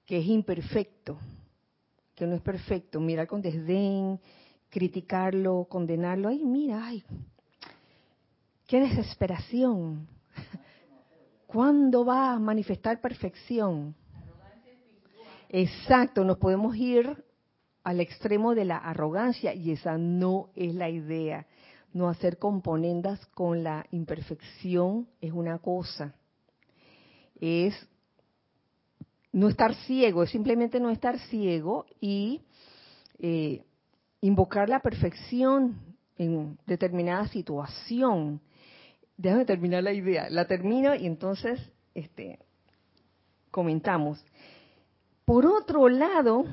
[0.06, 1.18] que es imperfecto,
[2.16, 4.20] que no es perfecto, mirar con desdén,
[4.70, 7.04] criticarlo, condenarlo, ay, mira, ay,
[8.68, 10.08] qué desesperación.
[11.48, 13.96] ¿Cuándo va a manifestar perfección?
[15.50, 17.24] Exacto, nos podemos ir
[17.84, 21.46] al extremo de la arrogancia y esa no es la idea.
[21.96, 26.14] No hacer componendas con la imperfección es una cosa.
[27.40, 27.74] Es
[29.32, 32.42] no estar ciego, es simplemente no estar ciego y
[33.20, 33.64] eh,
[34.20, 38.42] invocar la perfección en determinada situación.
[39.16, 40.30] Déjame terminar la idea.
[40.30, 41.62] La termino y entonces
[41.94, 42.40] este,
[43.52, 44.22] comentamos.
[45.24, 46.44] Por otro lado,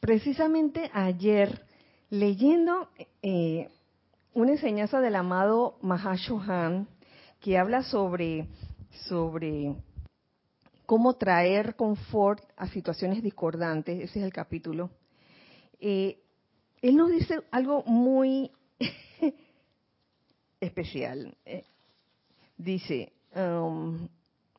[0.00, 1.64] precisamente ayer,
[2.10, 2.88] leyendo
[3.22, 3.68] eh,
[4.34, 6.88] una enseñanza del amado Mahashohan,
[7.40, 8.46] que habla sobre,
[9.08, 9.74] sobre
[10.86, 14.90] cómo traer confort a situaciones discordantes, ese es el capítulo,
[15.80, 16.18] eh,
[16.82, 18.50] él nos dice algo muy
[20.60, 21.36] especial.
[21.44, 21.64] Eh,
[22.56, 24.08] dice um,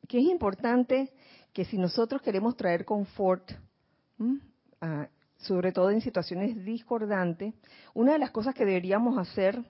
[0.07, 1.11] que es importante
[1.53, 3.51] que si nosotros queremos traer confort,
[5.41, 7.53] sobre todo en situaciones discordantes,
[7.93, 9.63] una de las cosas que deberíamos hacer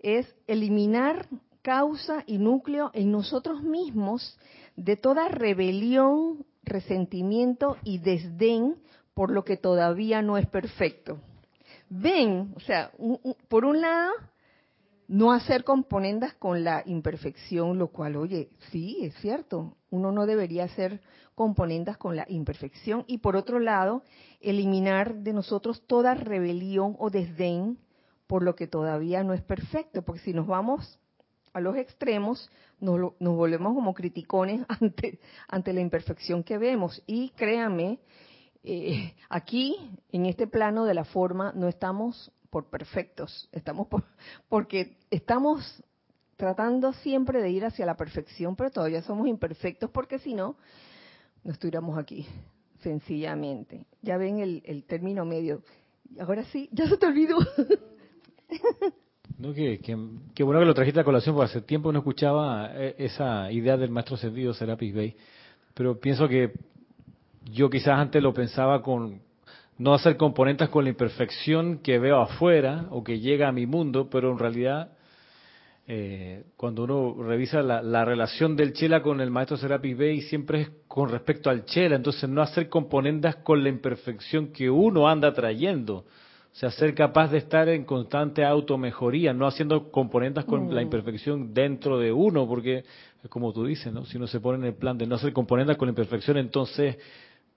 [0.00, 1.26] es eliminar
[1.62, 4.38] causa y núcleo en nosotros mismos
[4.76, 8.76] de toda rebelión, resentimiento y desdén
[9.14, 11.18] por lo que todavía no es perfecto.
[11.88, 12.90] Ven, o sea,
[13.48, 14.12] por un lado,
[15.08, 20.64] no hacer componendas con la imperfección, lo cual, oye, sí, es cierto, uno no debería
[20.64, 21.00] hacer
[21.34, 24.02] componendas con la imperfección, y por otro lado,
[24.40, 27.78] eliminar de nosotros toda rebelión o desdén
[28.26, 30.98] por lo que todavía no es perfecto, porque si nos vamos
[31.52, 38.00] a los extremos, nos, volvemos como criticones ante, ante la imperfección que vemos, y créame
[38.64, 39.76] eh, aquí,
[40.10, 44.04] en este plano de la forma, no estamos por perfectos, estamos por,
[44.48, 45.82] porque estamos
[46.36, 50.56] tratando siempre de ir hacia la perfección, pero todavía somos imperfectos porque si no,
[51.42, 52.26] no estuviéramos aquí,
[52.82, 53.86] sencillamente.
[54.02, 55.62] Ya ven el, el término medio.
[56.18, 57.38] Ahora sí, ya se te olvidó.
[59.36, 62.94] No, que, que, bueno que lo trajiste a colación, porque hace tiempo no escuchaba eh,
[62.98, 65.16] esa idea del maestro sentido Serapis Bay,
[65.74, 66.52] pero pienso que
[67.50, 69.22] yo quizás antes lo pensaba con
[69.76, 74.08] no hacer componentes con la imperfección que veo afuera o que llega a mi mundo,
[74.08, 74.92] pero en realidad
[75.86, 80.70] eh, cuando uno revisa la, relación del Chela con el maestro Serapis Bey siempre es
[80.88, 85.96] con respecto al Chela, entonces no hacer componendas con la imperfección que uno anda trayendo,
[85.96, 90.84] o sea, ser capaz de estar en constante automejoría, no haciendo componendas con la mm.
[90.84, 92.84] imperfección dentro de uno, porque
[93.22, 94.06] es como tú dices, ¿no?
[94.06, 96.96] Si uno se pone en el plan de no hacer componendas con la imperfección, entonces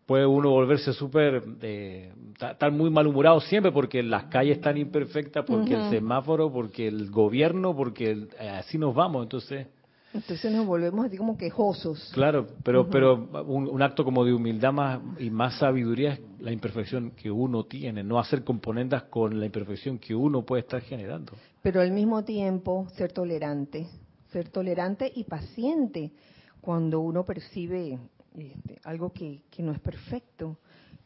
[0.07, 5.75] puede uno volverse súper, eh, estar muy malhumorado siempre porque las calles están imperfectas, porque
[5.75, 9.67] el semáforo, porque el gobierno, porque eh, así nos vamos, entonces...
[10.13, 12.09] Entonces nos volvemos así como quejosos.
[12.13, 17.11] Claro, pero pero un, acto como de humildad más y más sabiduría es la imperfección
[17.11, 21.33] que uno tiene, no hacer componendas con la imperfección que uno puede estar generando.
[21.61, 23.87] Pero al mismo tiempo ser tolerante,
[24.31, 26.13] ser tolerante y paciente
[26.61, 27.99] cuando uno percibe
[28.38, 30.58] este, algo que, no es perfecto.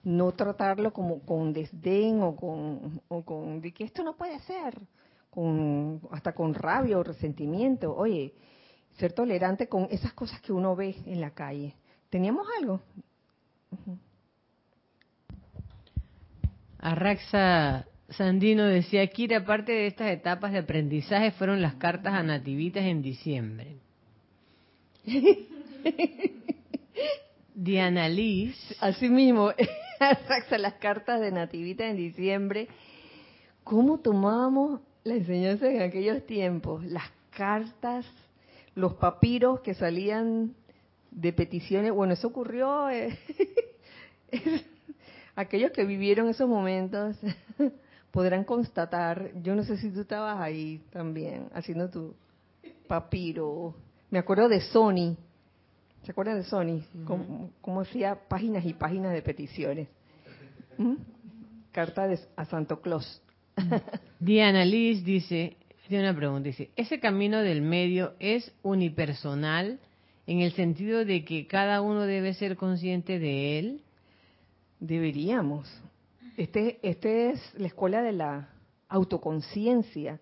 [0.04, 4.78] No tratarlo como con desdén o con, o con de que esto no puede ser,
[5.30, 7.96] con, hasta con rabia o resentimiento.
[7.96, 8.34] Oye,
[8.98, 11.76] ser tolerante con esas cosas que uno ve en la calle.
[12.10, 12.82] ¿Teníamos algo?
[16.80, 22.84] Arraxa Sandino decía, Kira, parte de estas etapas de aprendizaje fueron las cartas a nativitas
[22.84, 23.78] en diciembre.
[27.54, 28.56] Diana Liz.
[28.80, 29.52] Así mismo,
[30.58, 32.67] las cartas de Nativita en diciembre.
[33.63, 36.83] ¿Cómo tomábamos la enseñanza en aquellos tiempos?
[36.85, 38.06] Las cartas,
[38.75, 40.56] los papiros que salían
[41.12, 41.92] de peticiones.
[41.92, 42.89] Bueno, eso ocurrió.
[42.89, 43.17] Eh,
[45.35, 47.17] aquellos que vivieron esos momentos
[48.12, 49.31] podrán constatar.
[49.42, 52.15] Yo no sé si tú estabas ahí también haciendo tu
[52.87, 53.75] papiro.
[54.10, 55.15] Me acuerdo de Sony
[56.04, 56.81] ¿Se acuerdan de Sony?
[57.06, 59.87] cómo, hacía páginas y páginas de peticiones.
[60.77, 60.95] ¿Mm?
[61.71, 63.21] Carta a Santo Claus.
[64.19, 69.79] Diana Liz dice, tiene una pregunta, dice, ¿ese camino del medio es unipersonal
[70.25, 73.83] en el sentido de que cada uno debe ser consciente de él?
[74.79, 75.69] Deberíamos.
[76.35, 78.49] Este, este es la escuela de la
[78.89, 80.19] autoconciencia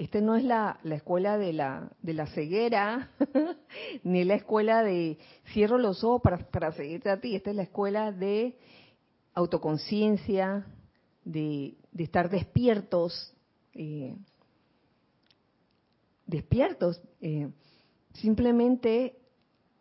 [0.00, 3.10] este no es la, la escuela de la, de la ceguera,
[4.02, 5.18] ni la escuela de
[5.52, 8.56] cierro los ojos para, para seguirte a ti, esta es la escuela de
[9.34, 10.64] autoconciencia,
[11.22, 13.34] de, de estar despiertos,
[13.74, 14.16] eh,
[16.26, 17.50] despiertos, eh,
[18.14, 19.18] simplemente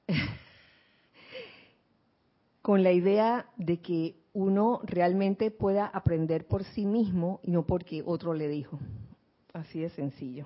[2.62, 8.04] con la idea de que uno realmente pueda aprender por sí mismo y no porque
[8.06, 8.80] otro le dijo.
[9.60, 10.46] Así de sencillo.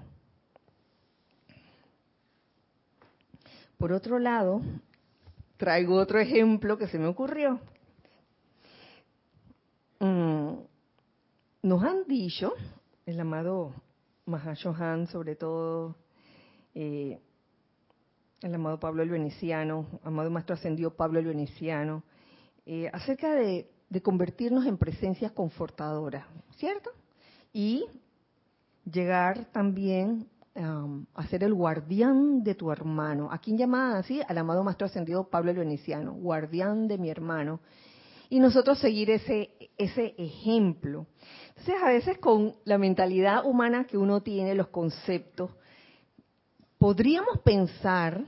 [3.77, 4.61] Por otro lado,
[5.57, 7.59] traigo otro ejemplo que se me ocurrió.
[9.99, 10.53] Mm,
[11.61, 12.53] nos han dicho,
[13.05, 13.73] el amado
[14.25, 15.95] Mahashohan, sobre todo,
[16.73, 17.19] eh,
[18.41, 22.03] el amado Pablo el Veneciano, amado Maestro Ascendido Pablo el Veneciano,
[22.65, 26.25] eh, acerca de, de, convertirnos en presencias confortadoras,
[26.57, 26.89] ¿cierto?
[27.53, 27.85] Y
[28.85, 33.29] llegar también a ser el guardián de tu hermano.
[33.31, 34.21] ¿A quién llamaban así?
[34.27, 37.59] Al amado Maestro Ascendido Pablo el Veneciano, guardián de mi hermano.
[38.29, 41.07] Y nosotros seguir ese, ese ejemplo.
[41.49, 45.51] Entonces, a veces con la mentalidad humana que uno tiene, los conceptos,
[46.77, 48.23] podríamos pensar,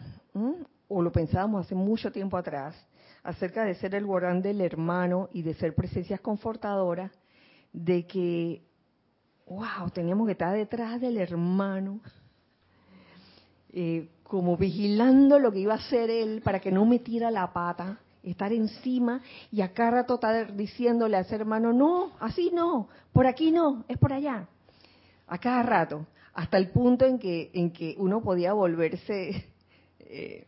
[0.87, 2.75] o lo pensábamos hace mucho tiempo atrás,
[3.23, 7.11] acerca de ser el guardián del hermano y de ser presencias confortadoras,
[7.73, 8.64] de que
[9.47, 11.99] wow, teníamos que estar detrás del hermano,
[13.71, 17.99] eh, como vigilando lo que iba a hacer él para que no metiera la pata,
[18.23, 19.21] estar encima
[19.51, 23.85] y a cada rato estar diciéndole a ese hermano, no, así no, por aquí no,
[23.87, 24.47] es por allá,
[25.27, 29.45] a cada rato, hasta el punto en que, en que uno podía volverse,
[29.99, 30.47] eh,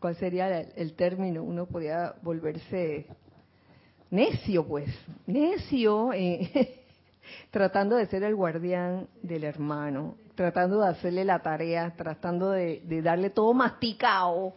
[0.00, 1.42] ¿cuál sería el, término?
[1.42, 3.06] Uno podía volverse
[4.10, 4.88] necio, pues,
[5.26, 6.12] necio.
[6.12, 6.80] Eh,
[7.50, 13.30] tratando de ser el guardián del hermano, tratando de hacerle la tarea, tratando de, darle
[13.30, 14.54] todo masticado,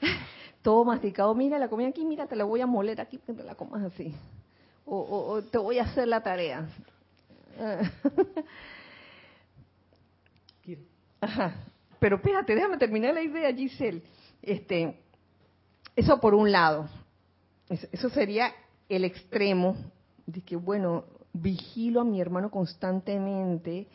[0.62, 3.42] todo masticado, mira la comida aquí, mira, te la voy a moler aquí, que te
[3.42, 4.14] la comas así,
[4.86, 6.68] o, te voy a hacer la tarea.
[11.20, 11.54] Ajá.
[11.98, 14.02] Pero espérate, déjame terminar la idea, Giselle.
[14.42, 15.00] Este,
[15.96, 16.86] eso por un lado,
[17.68, 18.52] eso sería
[18.90, 19.74] el extremo
[20.26, 21.04] de que, bueno,
[21.34, 23.88] vigilo a mi hermano constantemente.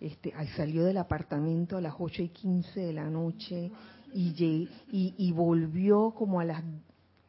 [0.00, 3.70] Este, salió del apartamento a las 8 y 15 de la noche
[4.12, 6.62] y, y, volvió como a las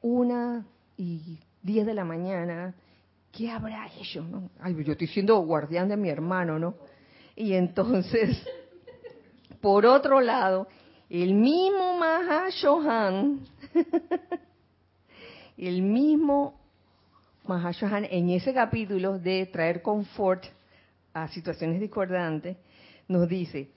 [0.01, 0.65] 1
[0.97, 2.75] y 10 de la mañana.
[3.31, 4.23] ¿Qué habrá hecho?
[4.23, 4.49] No?
[4.83, 6.75] Yo estoy siendo guardián de mi hermano, ¿no?
[7.35, 8.43] Y entonces,
[9.61, 10.67] por otro lado,
[11.09, 13.41] el mismo Mahashohan,
[15.57, 16.62] el mismo
[17.45, 20.45] Mahashohan en ese capítulo de traer confort
[21.13, 22.57] a situaciones discordantes,
[23.07, 23.69] nos dice,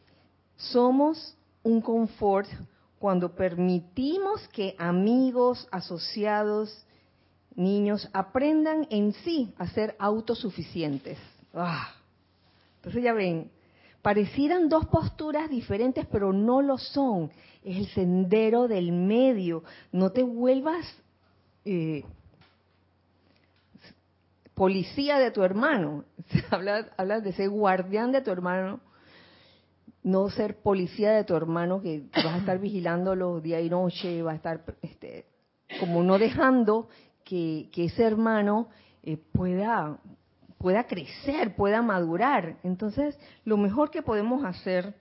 [0.56, 2.48] somos un confort
[2.98, 6.86] cuando permitimos que amigos, asociados,
[7.54, 11.18] niños aprendan en sí a ser autosuficientes.
[11.52, 11.92] Ah.
[12.76, 13.50] Entonces ya ven,
[14.00, 17.32] parecieran dos posturas diferentes, pero no lo son.
[17.64, 19.64] Es el sendero del medio.
[19.90, 20.86] No te vuelvas
[21.64, 22.04] eh,
[24.56, 26.04] policía de tu hermano.
[26.96, 28.80] Hablas de ser guardián de tu hermano,
[30.02, 34.32] no ser policía de tu hermano que vas a estar vigilándolo día y noche, va
[34.32, 35.26] a estar este,
[35.78, 36.88] como no dejando
[37.22, 38.68] que, ese hermano
[39.02, 39.98] eh, pueda,
[40.58, 42.56] pueda crecer, pueda madurar.
[42.62, 44.94] Entonces, lo mejor que podemos hacer,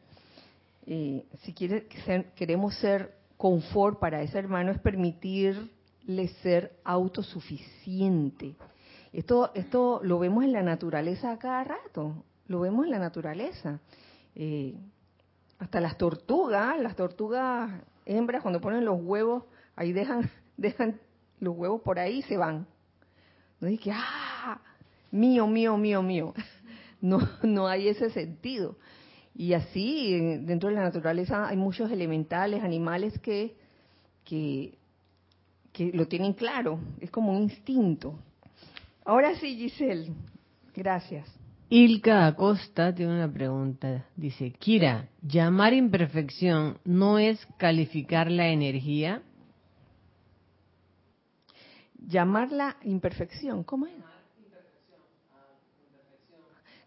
[0.86, 8.56] eh, si queremos ser confort para ese hermano, es permitirle ser autosuficiente
[9.16, 13.80] esto, esto lo vemos en la naturaleza a cada rato, lo vemos en la naturaleza.
[14.36, 14.76] Eh,
[15.58, 17.72] hasta las tortugas, las tortugas
[18.06, 19.44] hembras cuando ponen los huevos,
[19.78, 21.00] ahí dejan, dejan
[21.40, 22.68] los huevos por ahí y se van.
[23.62, 24.60] No es que, ah,
[25.12, 26.34] mío, mío, mío, mío.
[27.02, 28.78] No, no hay ese sentido.
[29.36, 33.56] Y así, dentro de la naturaleza hay muchos elementales, animales que,
[34.24, 34.76] que,
[35.72, 38.18] que lo tienen claro, es como un instinto.
[39.06, 40.12] Ahora sí, Giselle.
[40.74, 41.30] Gracias.
[41.70, 44.08] Ilka Acosta tiene una pregunta.
[44.16, 49.22] Dice, Kira, llamar imperfección no es calificar la energía.
[52.08, 53.94] Llamar la imperfección, ¿cómo es?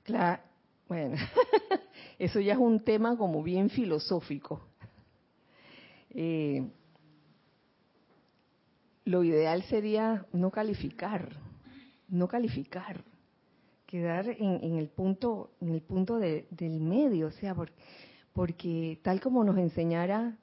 [0.02, 0.42] Claro,
[0.88, 1.16] bueno,
[2.18, 4.60] eso ya es un tema como bien filosófico.
[6.10, 6.66] Eh,
[9.04, 11.47] lo ideal sería no calificar
[12.08, 13.04] no calificar,
[13.86, 17.54] quedar en, el punto, en el punto del medio, o sea,
[18.32, 20.36] porque, tal como nos enseñara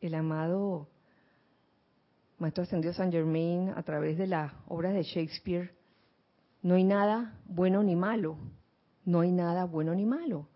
[0.00, 0.88] el amado
[2.38, 5.74] Maestro Ascendido San Germain a través de las obras de Shakespeare,
[6.62, 8.38] no hay nada bueno ni malo,
[9.04, 10.48] no hay nada bueno ni malo.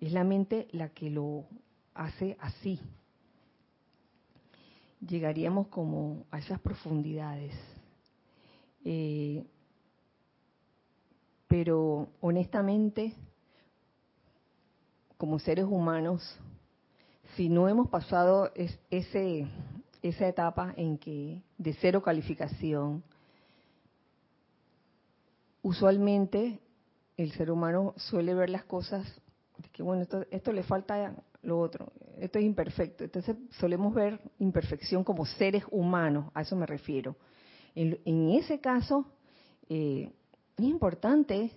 [0.00, 1.46] Es la mente la que lo
[1.94, 2.80] hace así.
[5.00, 7.54] Llegaríamos como a esas profundidades.
[8.84, 9.44] Eh,
[11.48, 13.14] pero honestamente,
[15.16, 16.38] como seres humanos,
[17.36, 18.52] si no hemos pasado
[18.90, 19.48] ese,
[20.02, 23.02] esa etapa en que de cero calificación,
[25.62, 26.60] usualmente
[27.16, 29.04] el ser humano suele ver las cosas
[29.56, 33.04] de que bueno, esto, le falta lo otro, esto es imperfecto.
[33.04, 37.16] Entonces solemos ver imperfección como seres humanos, a eso me refiero.
[37.74, 39.06] En, en ese caso,
[39.68, 40.12] eh,
[40.58, 41.52] es importante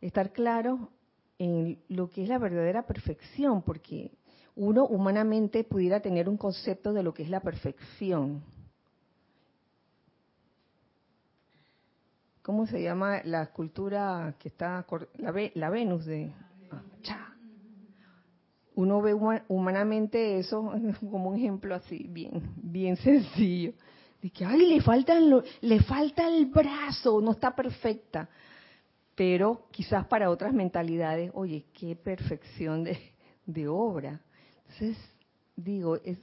[0.00, 0.90] estar claro
[1.38, 4.10] en lo que es la verdadera perfección, porque
[4.54, 8.42] uno humanamente pudiera tener un concepto de lo que es la perfección.
[12.42, 14.86] ¿Cómo se llama la escultura que está,
[15.18, 16.32] la, la Venus de...
[16.70, 17.34] Ah,
[18.76, 19.14] uno ve
[19.48, 20.72] humanamente eso
[21.10, 23.72] como un ejemplo así, bien, bien sencillo.
[24.22, 24.82] De que, ay, le,
[25.60, 28.28] le falta el brazo, no está perfecta
[29.16, 34.20] pero quizás para otras mentalidades, oye, qué perfección de, obra.
[34.68, 34.96] Entonces,
[35.56, 36.18] digo, es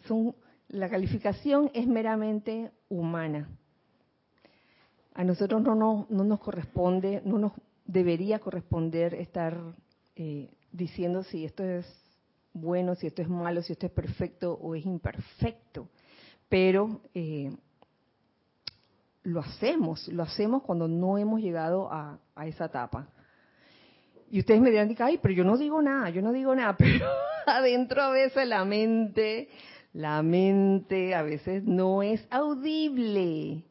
[0.70, 3.50] la calificación es meramente humana.
[5.16, 7.54] A nosotros no nos, no nos corresponde, no nos
[7.86, 9.60] debería corresponder estar
[10.16, 11.86] eh, diciendo si esto es
[12.54, 15.90] bueno, si esto es malo, si esto es perfecto o es imperfecto.
[16.48, 17.52] Pero eh,
[19.24, 23.08] lo hacemos, lo hacemos cuando no hemos llegado a, esa etapa.
[24.30, 27.06] Y ustedes me dirán, ay, pero yo no digo nada, yo no digo nada, pero
[27.46, 29.50] adentro a veces la mente,
[29.94, 33.64] la mente a veces no es audible,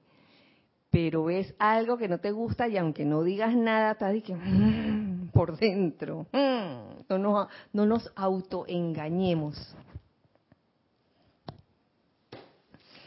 [0.91, 5.31] pero es algo que no te gusta y aunque no digas nada, estás que mm",
[5.33, 6.27] por dentro.
[6.33, 9.77] Mm, no, nos, no nos autoengañemos.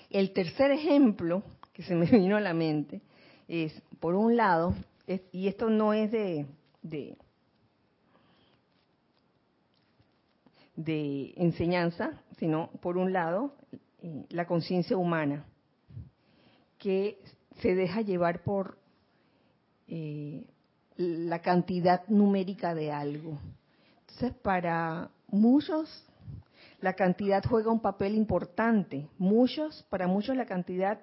[0.10, 1.44] El tercer ejemplo
[1.76, 3.02] que se me vino a la mente
[3.48, 4.74] es, por un lado,
[5.32, 6.48] y esto no es de,
[10.76, 13.54] de, enseñanza, sino por un lado,
[14.02, 15.46] eh, la conciencia humana,
[16.80, 17.20] que
[17.62, 18.80] se deja llevar por
[19.88, 20.44] eh,
[20.98, 23.38] la cantidad numérica de algo.
[24.02, 26.04] Entonces, para muchos,
[26.82, 29.08] la cantidad juega un papel importante.
[29.20, 31.00] Muchos, para muchos la cantidad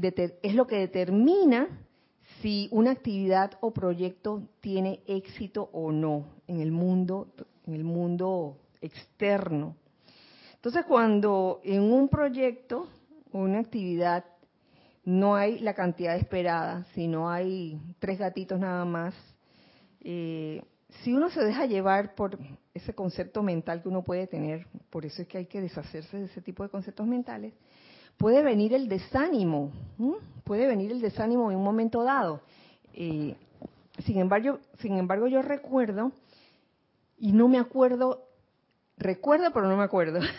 [0.00, 1.68] es lo que determina
[2.40, 7.28] si una actividad o proyecto tiene éxito o no en el mundo,
[7.66, 9.76] en el mundo externo.
[10.54, 12.88] Entonces, cuando en un proyecto
[13.32, 14.24] o una actividad
[15.04, 19.14] no hay la cantidad esperada, si no hay tres gatitos nada más,
[20.00, 20.62] eh,
[21.02, 22.38] si uno se deja llevar por
[22.74, 26.24] ese concepto mental que uno puede tener, por eso es que hay que deshacerse de
[26.26, 27.54] ese tipo de conceptos mentales,
[28.18, 29.70] puede venir el desánimo,
[30.44, 32.42] puede venir el desánimo en un momento dado.
[32.92, 33.36] Eh,
[34.04, 36.12] sin embargo, sin embargo, yo recuerdo
[37.16, 38.24] y no me acuerdo,
[38.96, 40.20] recuerdo pero no me acuerdo.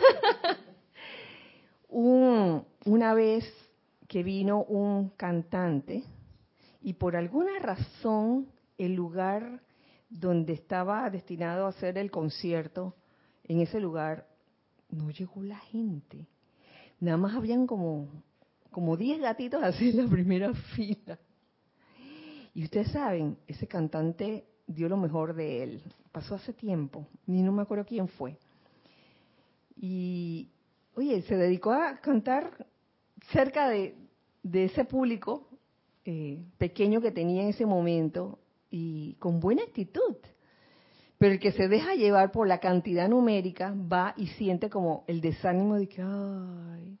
[1.88, 3.44] una vez
[4.06, 6.04] que vino un cantante
[6.82, 8.46] y por alguna razón
[8.78, 9.60] el lugar
[10.08, 12.94] donde estaba destinado a hacer el concierto,
[13.44, 14.26] en ese lugar
[14.90, 16.26] no llegó la gente
[17.00, 18.08] nada más habían como,
[18.70, 21.18] como 10 gatitos así en la primera fila.
[22.54, 25.82] Y ustedes saben, ese cantante dio lo mejor de él.
[26.12, 28.36] Pasó hace tiempo, ni no me acuerdo quién fue.
[29.76, 30.50] Y,
[30.94, 32.66] oye, se dedicó a cantar
[33.32, 33.94] cerca de,
[34.52, 35.48] ese público
[36.04, 38.38] eh, pequeño que tenía en ese momento
[38.70, 40.16] y con buena actitud.
[41.20, 45.20] Pero el que se deja llevar por la cantidad numérica va y siente como el
[45.20, 46.98] desánimo de que, ay,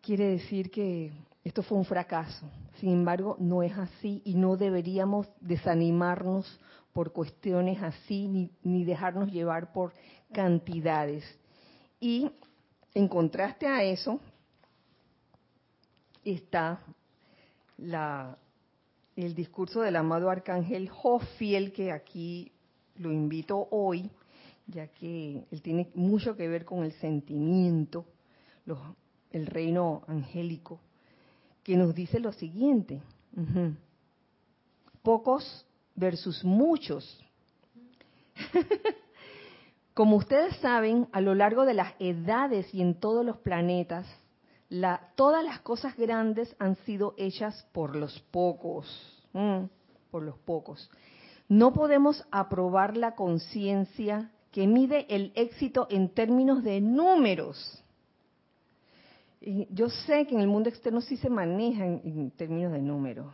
[0.00, 1.12] quiere decir que
[1.44, 2.50] esto fue un fracaso.
[2.76, 6.58] Sin embargo, no es así y no deberíamos desanimarnos
[6.94, 9.92] por cuestiones así ni, ni dejarnos llevar por
[10.32, 11.24] cantidades.
[12.00, 12.30] Y
[12.94, 14.18] en contraste a eso
[16.24, 16.80] está
[17.76, 18.38] la,
[19.24, 22.52] el discurso del amado arcángel Jofiel, que aquí
[22.96, 24.10] lo invito hoy,
[24.66, 28.04] ya que él tiene mucho que ver con el sentimiento,
[29.32, 30.78] el reino angélico,
[31.64, 33.02] que nos dice lo siguiente.
[35.02, 35.66] pocos
[35.96, 37.20] versus muchos.
[39.94, 44.06] Como ustedes saben, a lo largo de las edades y en todos los planetas,
[45.14, 48.86] todas las cosas grandes han sido hechas por los pocos,
[50.10, 50.90] por los pocos.
[51.48, 57.82] No podemos aprobar la conciencia que mide el éxito en términos de números.
[59.40, 63.32] Y yo sé que en el mundo externo sí se maneja en, términos de números.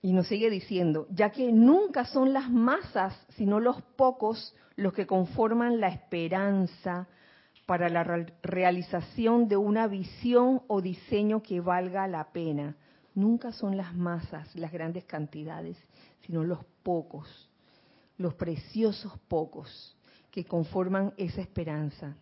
[0.00, 5.08] Y nos sigue diciendo, ya que nunca son las masas, sino los pocos los que
[5.08, 7.08] conforman la esperanza
[7.68, 8.02] para la
[8.42, 12.74] realización de una visión o diseño que valga la pena.
[13.14, 15.76] Nunca son las masas, las grandes cantidades,
[16.22, 17.48] sino los pocos
[18.18, 19.96] los preciosos pocos
[20.30, 22.16] que conforman esa esperanza.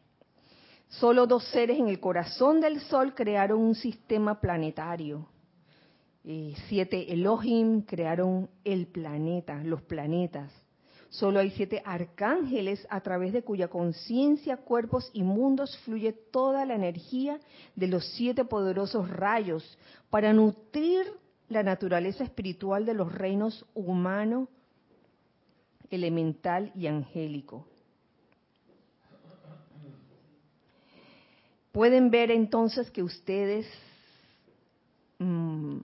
[0.88, 5.26] Solo dos seres en el corazón del Sol crearon un sistema planetario.
[6.22, 10.52] Eh, siete Elohim crearon el planeta, los planetas.
[11.08, 16.74] Solo hay siete arcángeles a través de cuya conciencia, cuerpos y mundos fluye toda la
[16.74, 17.40] energía
[17.74, 19.78] de los siete poderosos rayos
[20.10, 21.06] para nutrir
[21.48, 24.48] la naturaleza espiritual de los reinos humano,
[25.90, 27.66] elemental y angélico.
[31.70, 33.66] Pueden ver entonces que ustedes,
[35.18, 35.78] mm,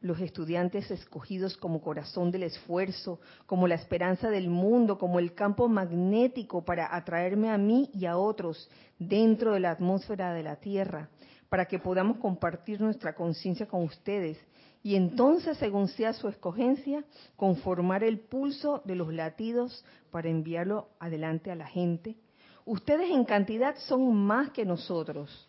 [0.00, 5.68] los estudiantes escogidos como corazón del esfuerzo, como la esperanza del mundo, como el campo
[5.68, 11.08] magnético para atraerme a mí y a otros dentro de la atmósfera de la Tierra,
[11.48, 14.38] para que podamos compartir nuestra conciencia con ustedes
[14.82, 17.04] y entonces, según sea su escogencia,
[17.36, 22.16] conformar el pulso de los latidos para enviarlo adelante a la gente.
[22.64, 25.48] Ustedes en cantidad son más que nosotros.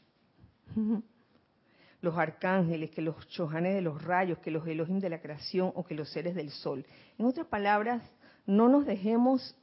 [2.01, 5.83] Los arcángeles, que los chojanes de los rayos, que los Elohim de la creación o
[5.83, 6.85] que los seres del sol.
[7.17, 8.01] En otras palabras,
[8.45, 9.55] no nos dejemos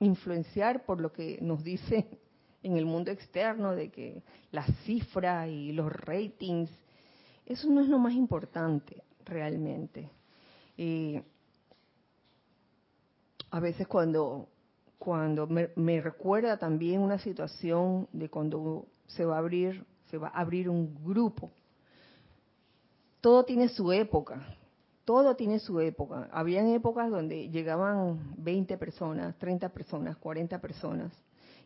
[0.00, 2.06] influenciar por lo que nos dice
[2.62, 6.70] en el mundo externo de que las cifras y los ratings,
[7.46, 10.10] eso no es lo más importante realmente.
[10.76, 11.20] Y
[13.50, 14.48] a veces cuando,
[14.98, 20.40] cuando me, recuerda también una situación de cuando se va a abrir, se va a
[20.40, 21.50] abrir un grupo.
[23.20, 24.56] Todo tiene su época,
[25.04, 26.28] todo tiene su época.
[26.32, 31.12] Habían épocas donde llegaban 20 personas, 30 personas, 40 personas.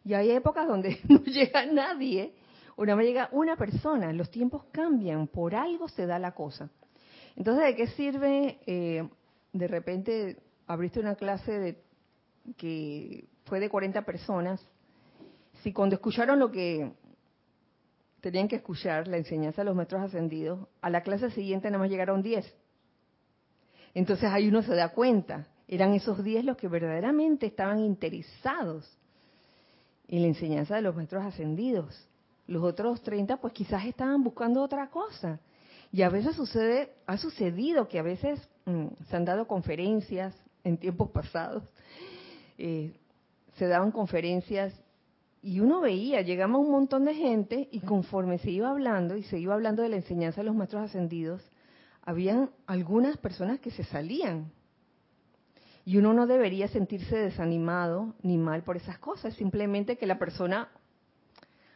[0.04, 2.34] Y hay épocas donde no llega nadie,
[2.76, 4.12] o nada más llega una persona.
[4.12, 6.70] Los tiempos cambian, por algo se da la cosa.
[7.36, 9.08] Entonces, ¿de qué sirve eh,
[9.52, 10.36] de repente
[10.66, 11.82] abriste una clase de,
[12.56, 14.66] que fue de 40 personas?
[15.62, 16.92] Si cuando escucharon lo que
[18.22, 21.90] tenían que escuchar, la enseñanza de los maestros ascendidos, a la clase siguiente nada más
[21.90, 22.50] llegaron 10.
[23.94, 28.88] Entonces ahí uno se da cuenta, eran esos 10 los que verdaderamente estaban interesados
[30.06, 32.08] en la enseñanza de los maestros ascendidos.
[32.46, 35.40] Los otros 30 pues quizás estaban buscando otra cosa.
[35.90, 40.78] Y a veces sucede, ha sucedido que a veces mm, se han dado conferencias en
[40.78, 41.64] tiempos pasados,
[42.56, 42.94] eh,
[43.56, 44.72] se daban conferencias
[45.42, 49.38] y uno veía, llegaba un montón de gente y conforme se iba hablando y se
[49.38, 51.42] iba hablando de la enseñanza de los maestros ascendidos,
[52.02, 54.52] habían algunas personas que se salían.
[55.84, 60.68] Y uno no debería sentirse desanimado ni mal por esas cosas, simplemente que la persona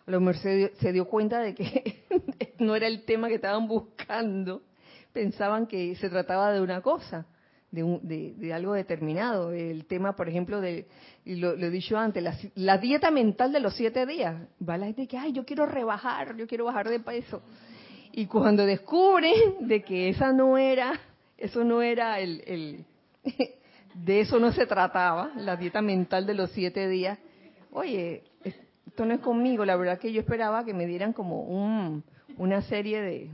[0.07, 2.05] a lo mejor se dio, cuenta de que
[2.61, 4.63] no era el tema que estaban buscando.
[5.13, 7.27] Pensaban que se trataba de una cosa,
[8.03, 9.53] de, algo determinado.
[9.53, 10.87] El tema, por ejemplo, de,
[11.25, 14.37] lo, he dicho antes, la, dieta mental de los siete días.
[14.67, 17.43] Va la gente que, ay, yo quiero rebajar, yo quiero bajar de peso.
[18.13, 20.99] Y cuando descubren de que esa no era,
[21.37, 22.85] eso no era el, el
[23.95, 27.19] de eso no se trataba, la dieta mental de los siete días,
[27.73, 28.23] oye,
[28.87, 32.03] esto no es conmigo, la verdad que yo esperaba que me dieran como un,
[32.39, 33.31] una serie de,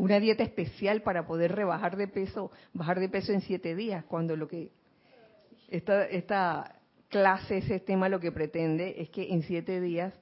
[0.00, 4.36] una dieta especial para poder rebajar de peso, bajar de peso en siete días, cuando
[4.36, 4.72] lo que
[5.68, 10.14] esta, esta clase, ese tema lo que pretende es que en siete días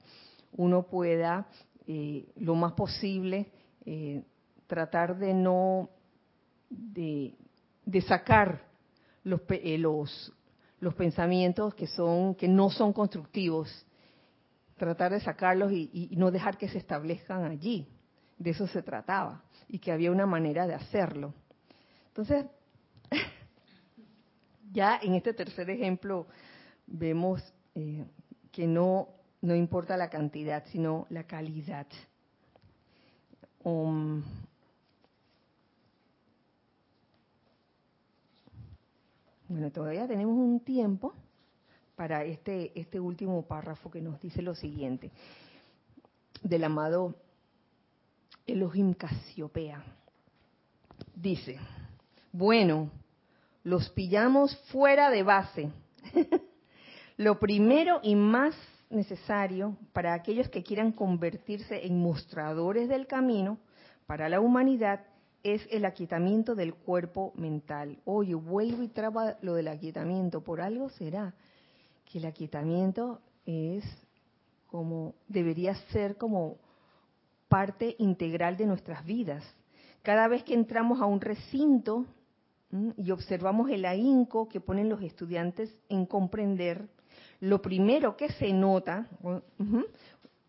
[0.51, 1.47] uno pueda
[1.87, 3.51] eh, lo más posible
[3.85, 4.23] eh,
[4.67, 5.89] tratar de no,
[6.69, 7.35] de,
[8.07, 8.63] sacar
[9.23, 10.33] los, eh, los,
[10.79, 13.85] los pensamientos que son, que no son constructivos
[14.79, 17.87] tratar de sacarlos y, no dejar que se establezcan allí.
[18.37, 21.33] De eso se trataba y que había una manera de hacerlo.
[22.07, 22.45] Entonces,
[24.73, 26.27] ya en este tercer ejemplo
[26.87, 27.41] vemos
[27.75, 28.03] eh,
[28.51, 29.07] que no,
[29.41, 31.87] no importa la cantidad, sino la calidad.
[33.63, 34.23] Um,
[39.49, 41.11] Bueno, todavía tenemos un tiempo
[41.95, 45.11] para este, este último párrafo que nos dice lo siguiente,
[46.43, 47.15] del amado
[48.51, 49.83] Elohim Casiopea.
[51.15, 51.57] Dice,
[52.31, 52.89] bueno,
[53.63, 55.71] los pillamos fuera de base.
[57.17, 58.55] lo primero y más
[58.89, 63.59] necesario para aquellos que quieran convertirse en mostradores del camino
[64.07, 65.01] para la humanidad
[65.43, 67.99] es el aquietamiento del cuerpo mental.
[68.05, 70.43] Oye, vuelvo y traba lo del aquietamiento.
[70.43, 71.33] Por algo será
[72.05, 73.85] que el aquietamiento es
[74.67, 76.57] como, debería ser como
[77.49, 79.43] parte integral de nuestras vidas.
[80.03, 82.05] Cada vez que entramos a un recinto
[82.95, 86.87] y observamos el ahínco que ponen los estudiantes en comprender,
[87.41, 89.07] lo primero que se nota,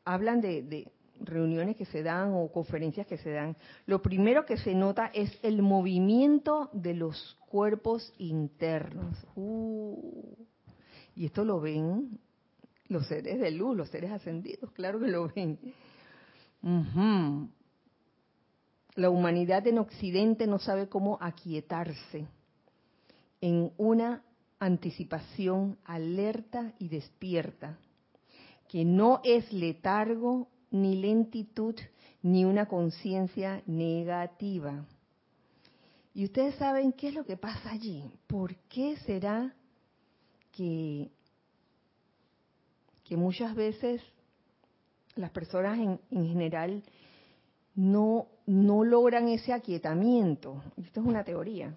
[0.05, 0.87] hablan de,
[1.23, 5.39] reuniones que se dan o conferencias que se dan, lo primero que se nota es
[5.43, 9.17] el movimiento de los cuerpos internos.
[9.35, 10.35] Uh,
[11.15, 12.19] y esto lo ven
[12.89, 15.59] los seres de luz, los seres ascendidos, claro que lo ven.
[16.63, 17.49] La
[19.11, 22.27] humanidad en Occidente no sabe cómo aquietarse
[23.41, 24.23] en una
[24.59, 27.79] anticipación alerta y despierta,
[28.69, 31.75] que no es letargo ni lentitud
[32.23, 34.85] ni una conciencia negativa.
[36.13, 38.05] Y ustedes saben qué es lo que pasa allí.
[38.27, 39.55] ¿Por qué será
[40.53, 41.11] que,
[43.05, 44.03] que muchas veces
[45.17, 46.83] las personas en, en general
[47.75, 50.63] no, no logran ese aquietamiento?
[50.77, 51.75] Esto es una teoría.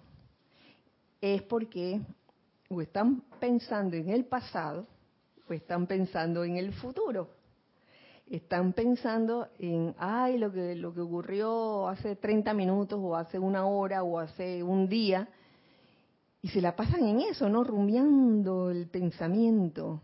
[1.20, 2.00] Es porque
[2.68, 4.86] o están pensando en el pasado
[5.48, 7.28] o están pensando en el futuro.
[8.26, 13.66] Están pensando en, ay, lo que, lo que ocurrió hace 30 minutos o hace una
[13.66, 15.28] hora o hace un día.
[16.40, 17.64] Y se la pasan en eso, ¿no?
[17.64, 20.00] Rumiando el pensamiento.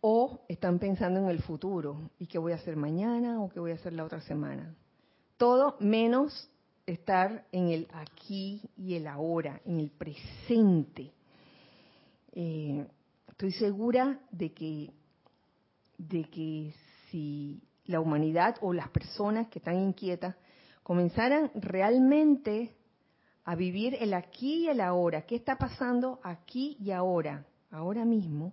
[0.00, 2.10] O están pensando en el futuro.
[2.18, 4.74] ¿Y qué voy a hacer mañana o qué voy a hacer la otra semana?
[5.36, 6.50] Todo menos
[6.86, 11.12] estar en el aquí y el ahora, en el presente.
[12.32, 12.86] Eh,
[13.28, 14.90] estoy segura de que,
[15.98, 16.74] de que
[17.10, 20.36] si la humanidad o las personas que están inquietas
[20.82, 22.74] comenzaran realmente
[23.44, 28.52] a vivir el aquí y el ahora, qué está pasando aquí y ahora, ahora mismo,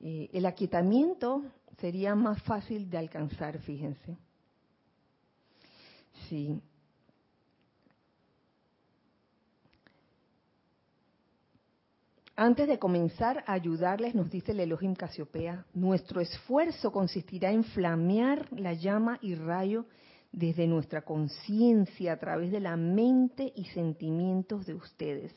[0.00, 1.44] eh, el aquietamiento
[1.78, 4.16] sería más fácil de alcanzar, fíjense.
[6.28, 6.60] Sí,
[12.36, 18.48] Antes de comenzar a ayudarles, nos dice el Elohim Casiopea, nuestro esfuerzo consistirá en flamear
[18.50, 19.86] la llama y rayo
[20.32, 25.32] desde nuestra conciencia a través de la mente y sentimientos de ustedes.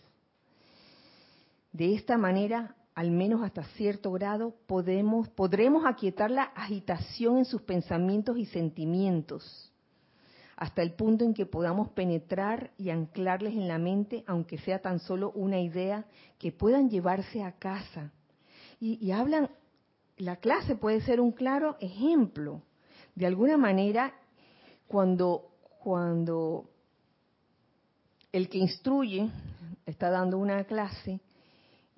[1.71, 7.61] De esta manera, al menos hasta cierto grado, podemos, podremos aquietar la agitación en sus
[7.61, 9.71] pensamientos y sentimientos
[10.55, 14.97] hasta el punto en que podamos penetrar y anclarles en la mente, aunque sea tan
[14.97, 16.05] solo una idea,
[16.39, 18.11] que puedan llevarse a casa.
[18.79, 19.51] Y, hablan,
[20.17, 22.63] la clase puede ser un claro ejemplo.
[23.13, 24.11] De alguna manera,
[24.87, 25.51] cuando,
[25.83, 26.67] cuando
[28.31, 29.29] el que instruye
[29.85, 31.21] está dando una clase,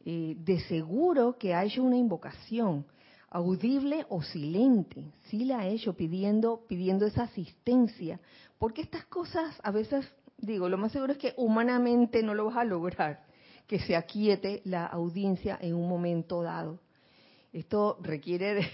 [0.06, 2.86] eh, de seguro que ha hecho una invocación
[3.32, 8.20] audible o silente, sí la ha hecho pidiendo, pidiendo esa asistencia,
[8.58, 10.06] porque estas cosas a veces,
[10.38, 13.26] digo, lo más seguro es que humanamente no lo vas a lograr,
[13.68, 16.80] que se aquiete la audiencia en un momento dado.
[17.54, 18.68] Esto requiere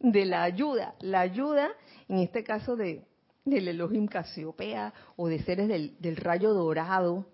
[0.00, 1.70] de, la ayuda, la ayuda,
[2.08, 3.04] en este caso de,
[3.44, 7.26] del Elohim Casiopea o de seres del, del rayo dorado,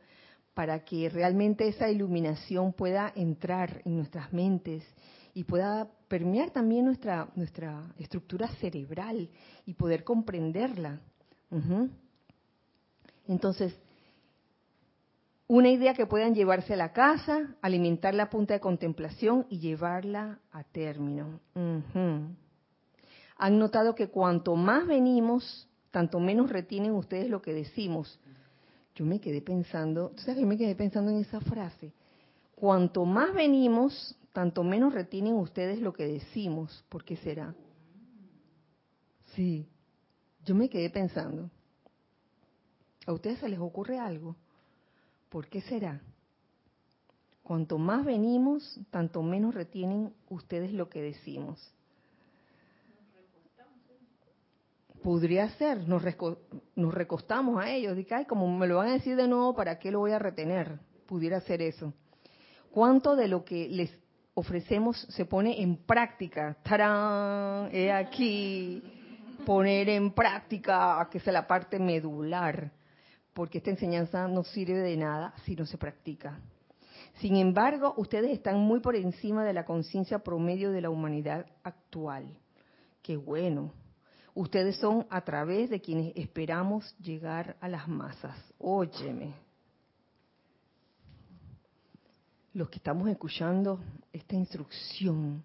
[0.56, 4.82] para que realmente esa iluminación pueda entrar en nuestras mentes
[5.34, 9.28] y pueda permear también nuestra, nuestra estructura cerebral
[9.66, 10.98] y poder comprenderla.
[13.28, 13.78] Entonces,
[15.46, 20.38] una idea que puedan llevarse a la casa, alimentar la punta de contemplación y llevarla
[20.52, 21.38] a término.
[23.36, 28.18] Han notado que cuanto más venimos, tanto menos retienen ustedes lo que decimos.
[28.96, 31.92] Yo me quedé pensando, ¿tú sabes que me quedé pensando en esa frase?
[32.54, 36.82] Cuanto más venimos, tanto menos retienen ustedes lo que decimos.
[36.88, 37.54] ¿Por qué será?
[39.34, 39.68] Sí,
[40.46, 41.50] yo me quedé pensando.
[43.06, 44.34] ¿A ustedes se les ocurre algo?
[45.28, 46.00] ¿Por qué será?
[47.42, 51.75] Cuanto más venimos, tanto menos retienen ustedes lo que decimos.
[55.06, 59.54] Podría ser, nos, recostamos a ellos, de como me lo van a decir de nuevo,
[59.54, 60.80] ¿para qué lo voy a retener?
[61.06, 61.92] Pudiera ser eso.
[62.72, 63.96] ¿Cuánto de lo que les
[64.34, 66.56] ofrecemos se pone en práctica?
[66.64, 67.68] ¡Tarán!
[67.70, 68.82] He aquí,
[69.46, 72.72] poner en práctica, que es la parte medular,
[73.32, 76.40] porque esta enseñanza no sirve de nada si no se practica.
[77.20, 82.26] Sin embargo, ustedes están muy por encima de la conciencia promedio de la humanidad actual.
[83.02, 83.72] Qué bueno,
[84.36, 88.36] Ustedes son a través de quienes esperamos llegar a las masas.
[88.58, 89.32] Óyeme.
[92.52, 93.80] Los que estamos escuchando
[94.12, 95.42] esta instrucción,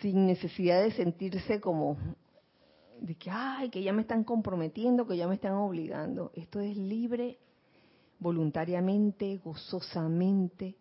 [0.00, 1.96] sin necesidad de sentirse como
[3.00, 6.30] de que, ay, que ya me están comprometiendo, que ya me están obligando.
[6.32, 7.40] Esto es libre,
[8.20, 10.76] voluntariamente, gozosamente.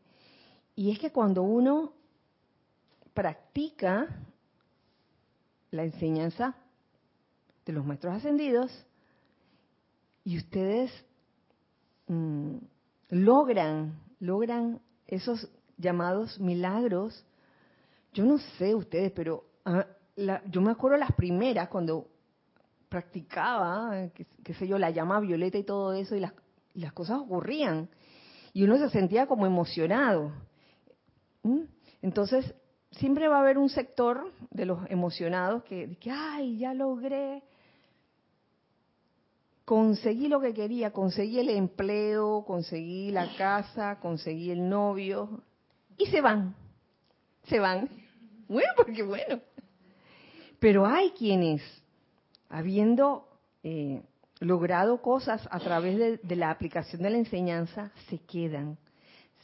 [0.75, 1.93] Y es que cuando uno
[3.15, 4.26] practica
[5.77, 6.55] la enseñanza
[7.65, 8.85] de los maestros ascendidos
[10.23, 10.91] y ustedes
[12.07, 12.57] mm,
[13.09, 17.23] logran, logran esos llamados milagros.
[18.13, 19.85] Yo no sé ustedes, pero ah,
[20.49, 22.07] yo me acuerdo las primeras cuando
[22.89, 24.09] practicaba,
[24.43, 26.33] qué, sé yo, la llama violeta y todo eso, y las,
[26.73, 27.89] las cosas ocurrían.
[28.51, 30.31] Y uno se sentía como emocionado.
[31.43, 31.61] ¿Mm?
[32.01, 32.55] Entonces,
[32.97, 37.43] siempre va a haber un sector de los emocionados que, que, ay, ya logré,
[39.65, 45.41] conseguí lo que quería, conseguí el empleo, conseguí la casa, conseguí el novio,
[45.97, 46.55] y se van,
[47.43, 47.89] se van.
[48.47, 49.41] Bueno, porque bueno.
[50.59, 51.61] Pero hay quienes,
[52.49, 53.27] habiendo
[53.63, 54.01] eh,
[54.39, 58.77] logrado cosas a través de, de la aplicación de la enseñanza, se quedan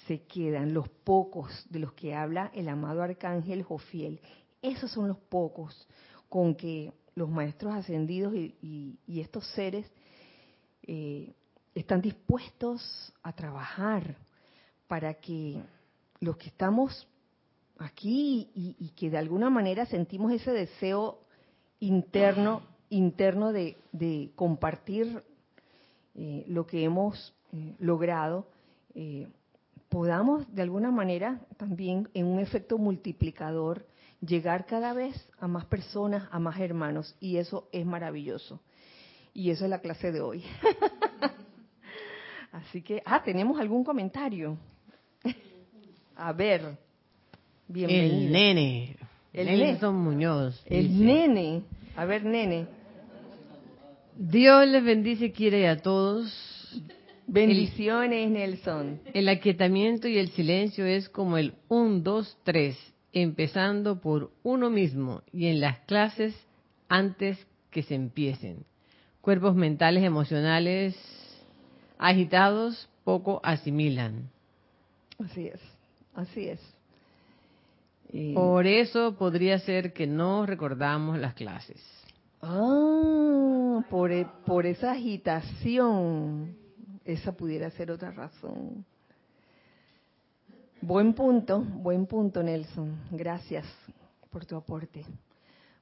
[0.08, 4.20] se quedan los pocos de los que habla el amado arcángel Jofiel.
[4.62, 5.88] Esos son los pocos
[6.30, 9.86] con que los maestros ascendidos y, estos seres
[10.84, 11.34] eh,
[11.76, 14.18] están dispuestos a trabajar
[14.88, 15.62] para que
[16.20, 17.08] los que estamos
[17.78, 21.20] aquí y, que de alguna manera sentimos ese deseo
[21.80, 25.24] interno interno de, compartir
[26.16, 28.48] eh, lo que hemos eh, logrado
[29.94, 33.86] podamos de alguna manera también en un efecto multiplicador
[34.22, 37.16] llegar cada vez a más personas, a más hermanos.
[37.20, 38.60] Y eso es maravilloso.
[39.36, 40.44] Y eso es la clase de hoy.
[42.52, 44.58] Así que, ah, tenemos algún comentario.
[46.16, 46.76] a ver,
[47.68, 48.16] bienvenido.
[48.16, 48.98] El nene.
[49.32, 50.60] El Nelson Muñoz.
[50.66, 51.62] El nene.
[51.96, 52.66] A ver, nene.
[54.18, 56.53] Dios les bendice quiere a todos
[57.28, 59.00] Bendiciones, Nelson.
[59.14, 65.22] El aquietamiento y el silencio es como el 1, 2, 3, empezando por uno mismo
[65.32, 66.36] y en las clases
[66.90, 67.38] antes
[67.72, 68.66] que se empiecen.
[69.22, 70.96] Cuerpos mentales, emocionales
[71.98, 74.30] agitados poco asimilan.
[75.24, 75.60] Así es,
[76.14, 76.60] así es.
[78.36, 81.82] Por eso podría ser que no recordamos las clases.
[82.42, 86.63] Ah, por, e, por esa agitación
[87.06, 88.86] esa pudiera ser otra razón.
[90.82, 93.00] Buen punto, buen punto, Nelson.
[93.12, 93.66] Gracias
[94.30, 95.06] por tu aporte.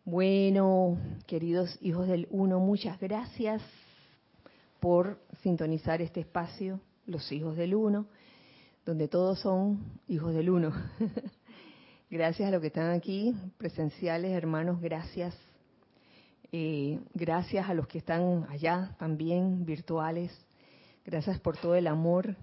[0.03, 0.97] Bueno,
[1.27, 3.61] queridos hijos del Uno, muchas gracias
[4.79, 8.07] por sintonizar este espacio, los hijos del Uno,
[8.85, 10.71] donde todos son hijos del Uno.
[12.09, 15.35] gracias a los que están aquí, presenciales, hermanos, gracias.
[16.51, 20.31] Eh, gracias a los que están allá también, virtuales.
[21.03, 22.35] Gracias por todo el amor.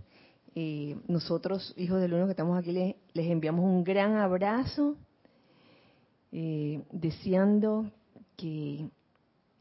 [0.54, 4.96] Eh, nosotros, hijos del uno que estamos aquí, les, enviamos un gran abrazo,
[6.32, 7.90] eh, deseando
[8.36, 8.88] que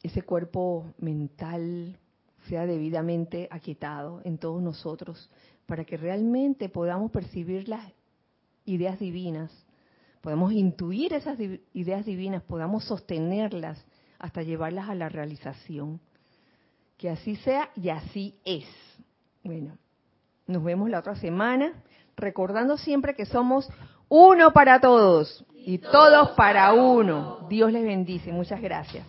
[0.02, 2.00] ese cuerpo mental
[2.50, 5.30] sea debidamente aquietado en todos nosotros,
[5.68, 7.86] para que realmente podamos percibir las
[8.66, 9.52] ideas divinas,
[10.22, 11.38] podamos intuir esas
[11.74, 13.86] ideas divinas, podamos sostenerlas
[14.18, 16.00] hasta llevarlas a la realización.
[16.98, 18.66] Que así sea y así es.
[19.43, 19.78] Bueno,
[20.48, 21.74] nos vemos la otra semana,
[22.16, 23.70] recordando siempre que somos
[24.10, 27.45] uno para todos y todos para uno.
[27.50, 28.32] Dios les bendice.
[28.32, 29.06] Muchas gracias.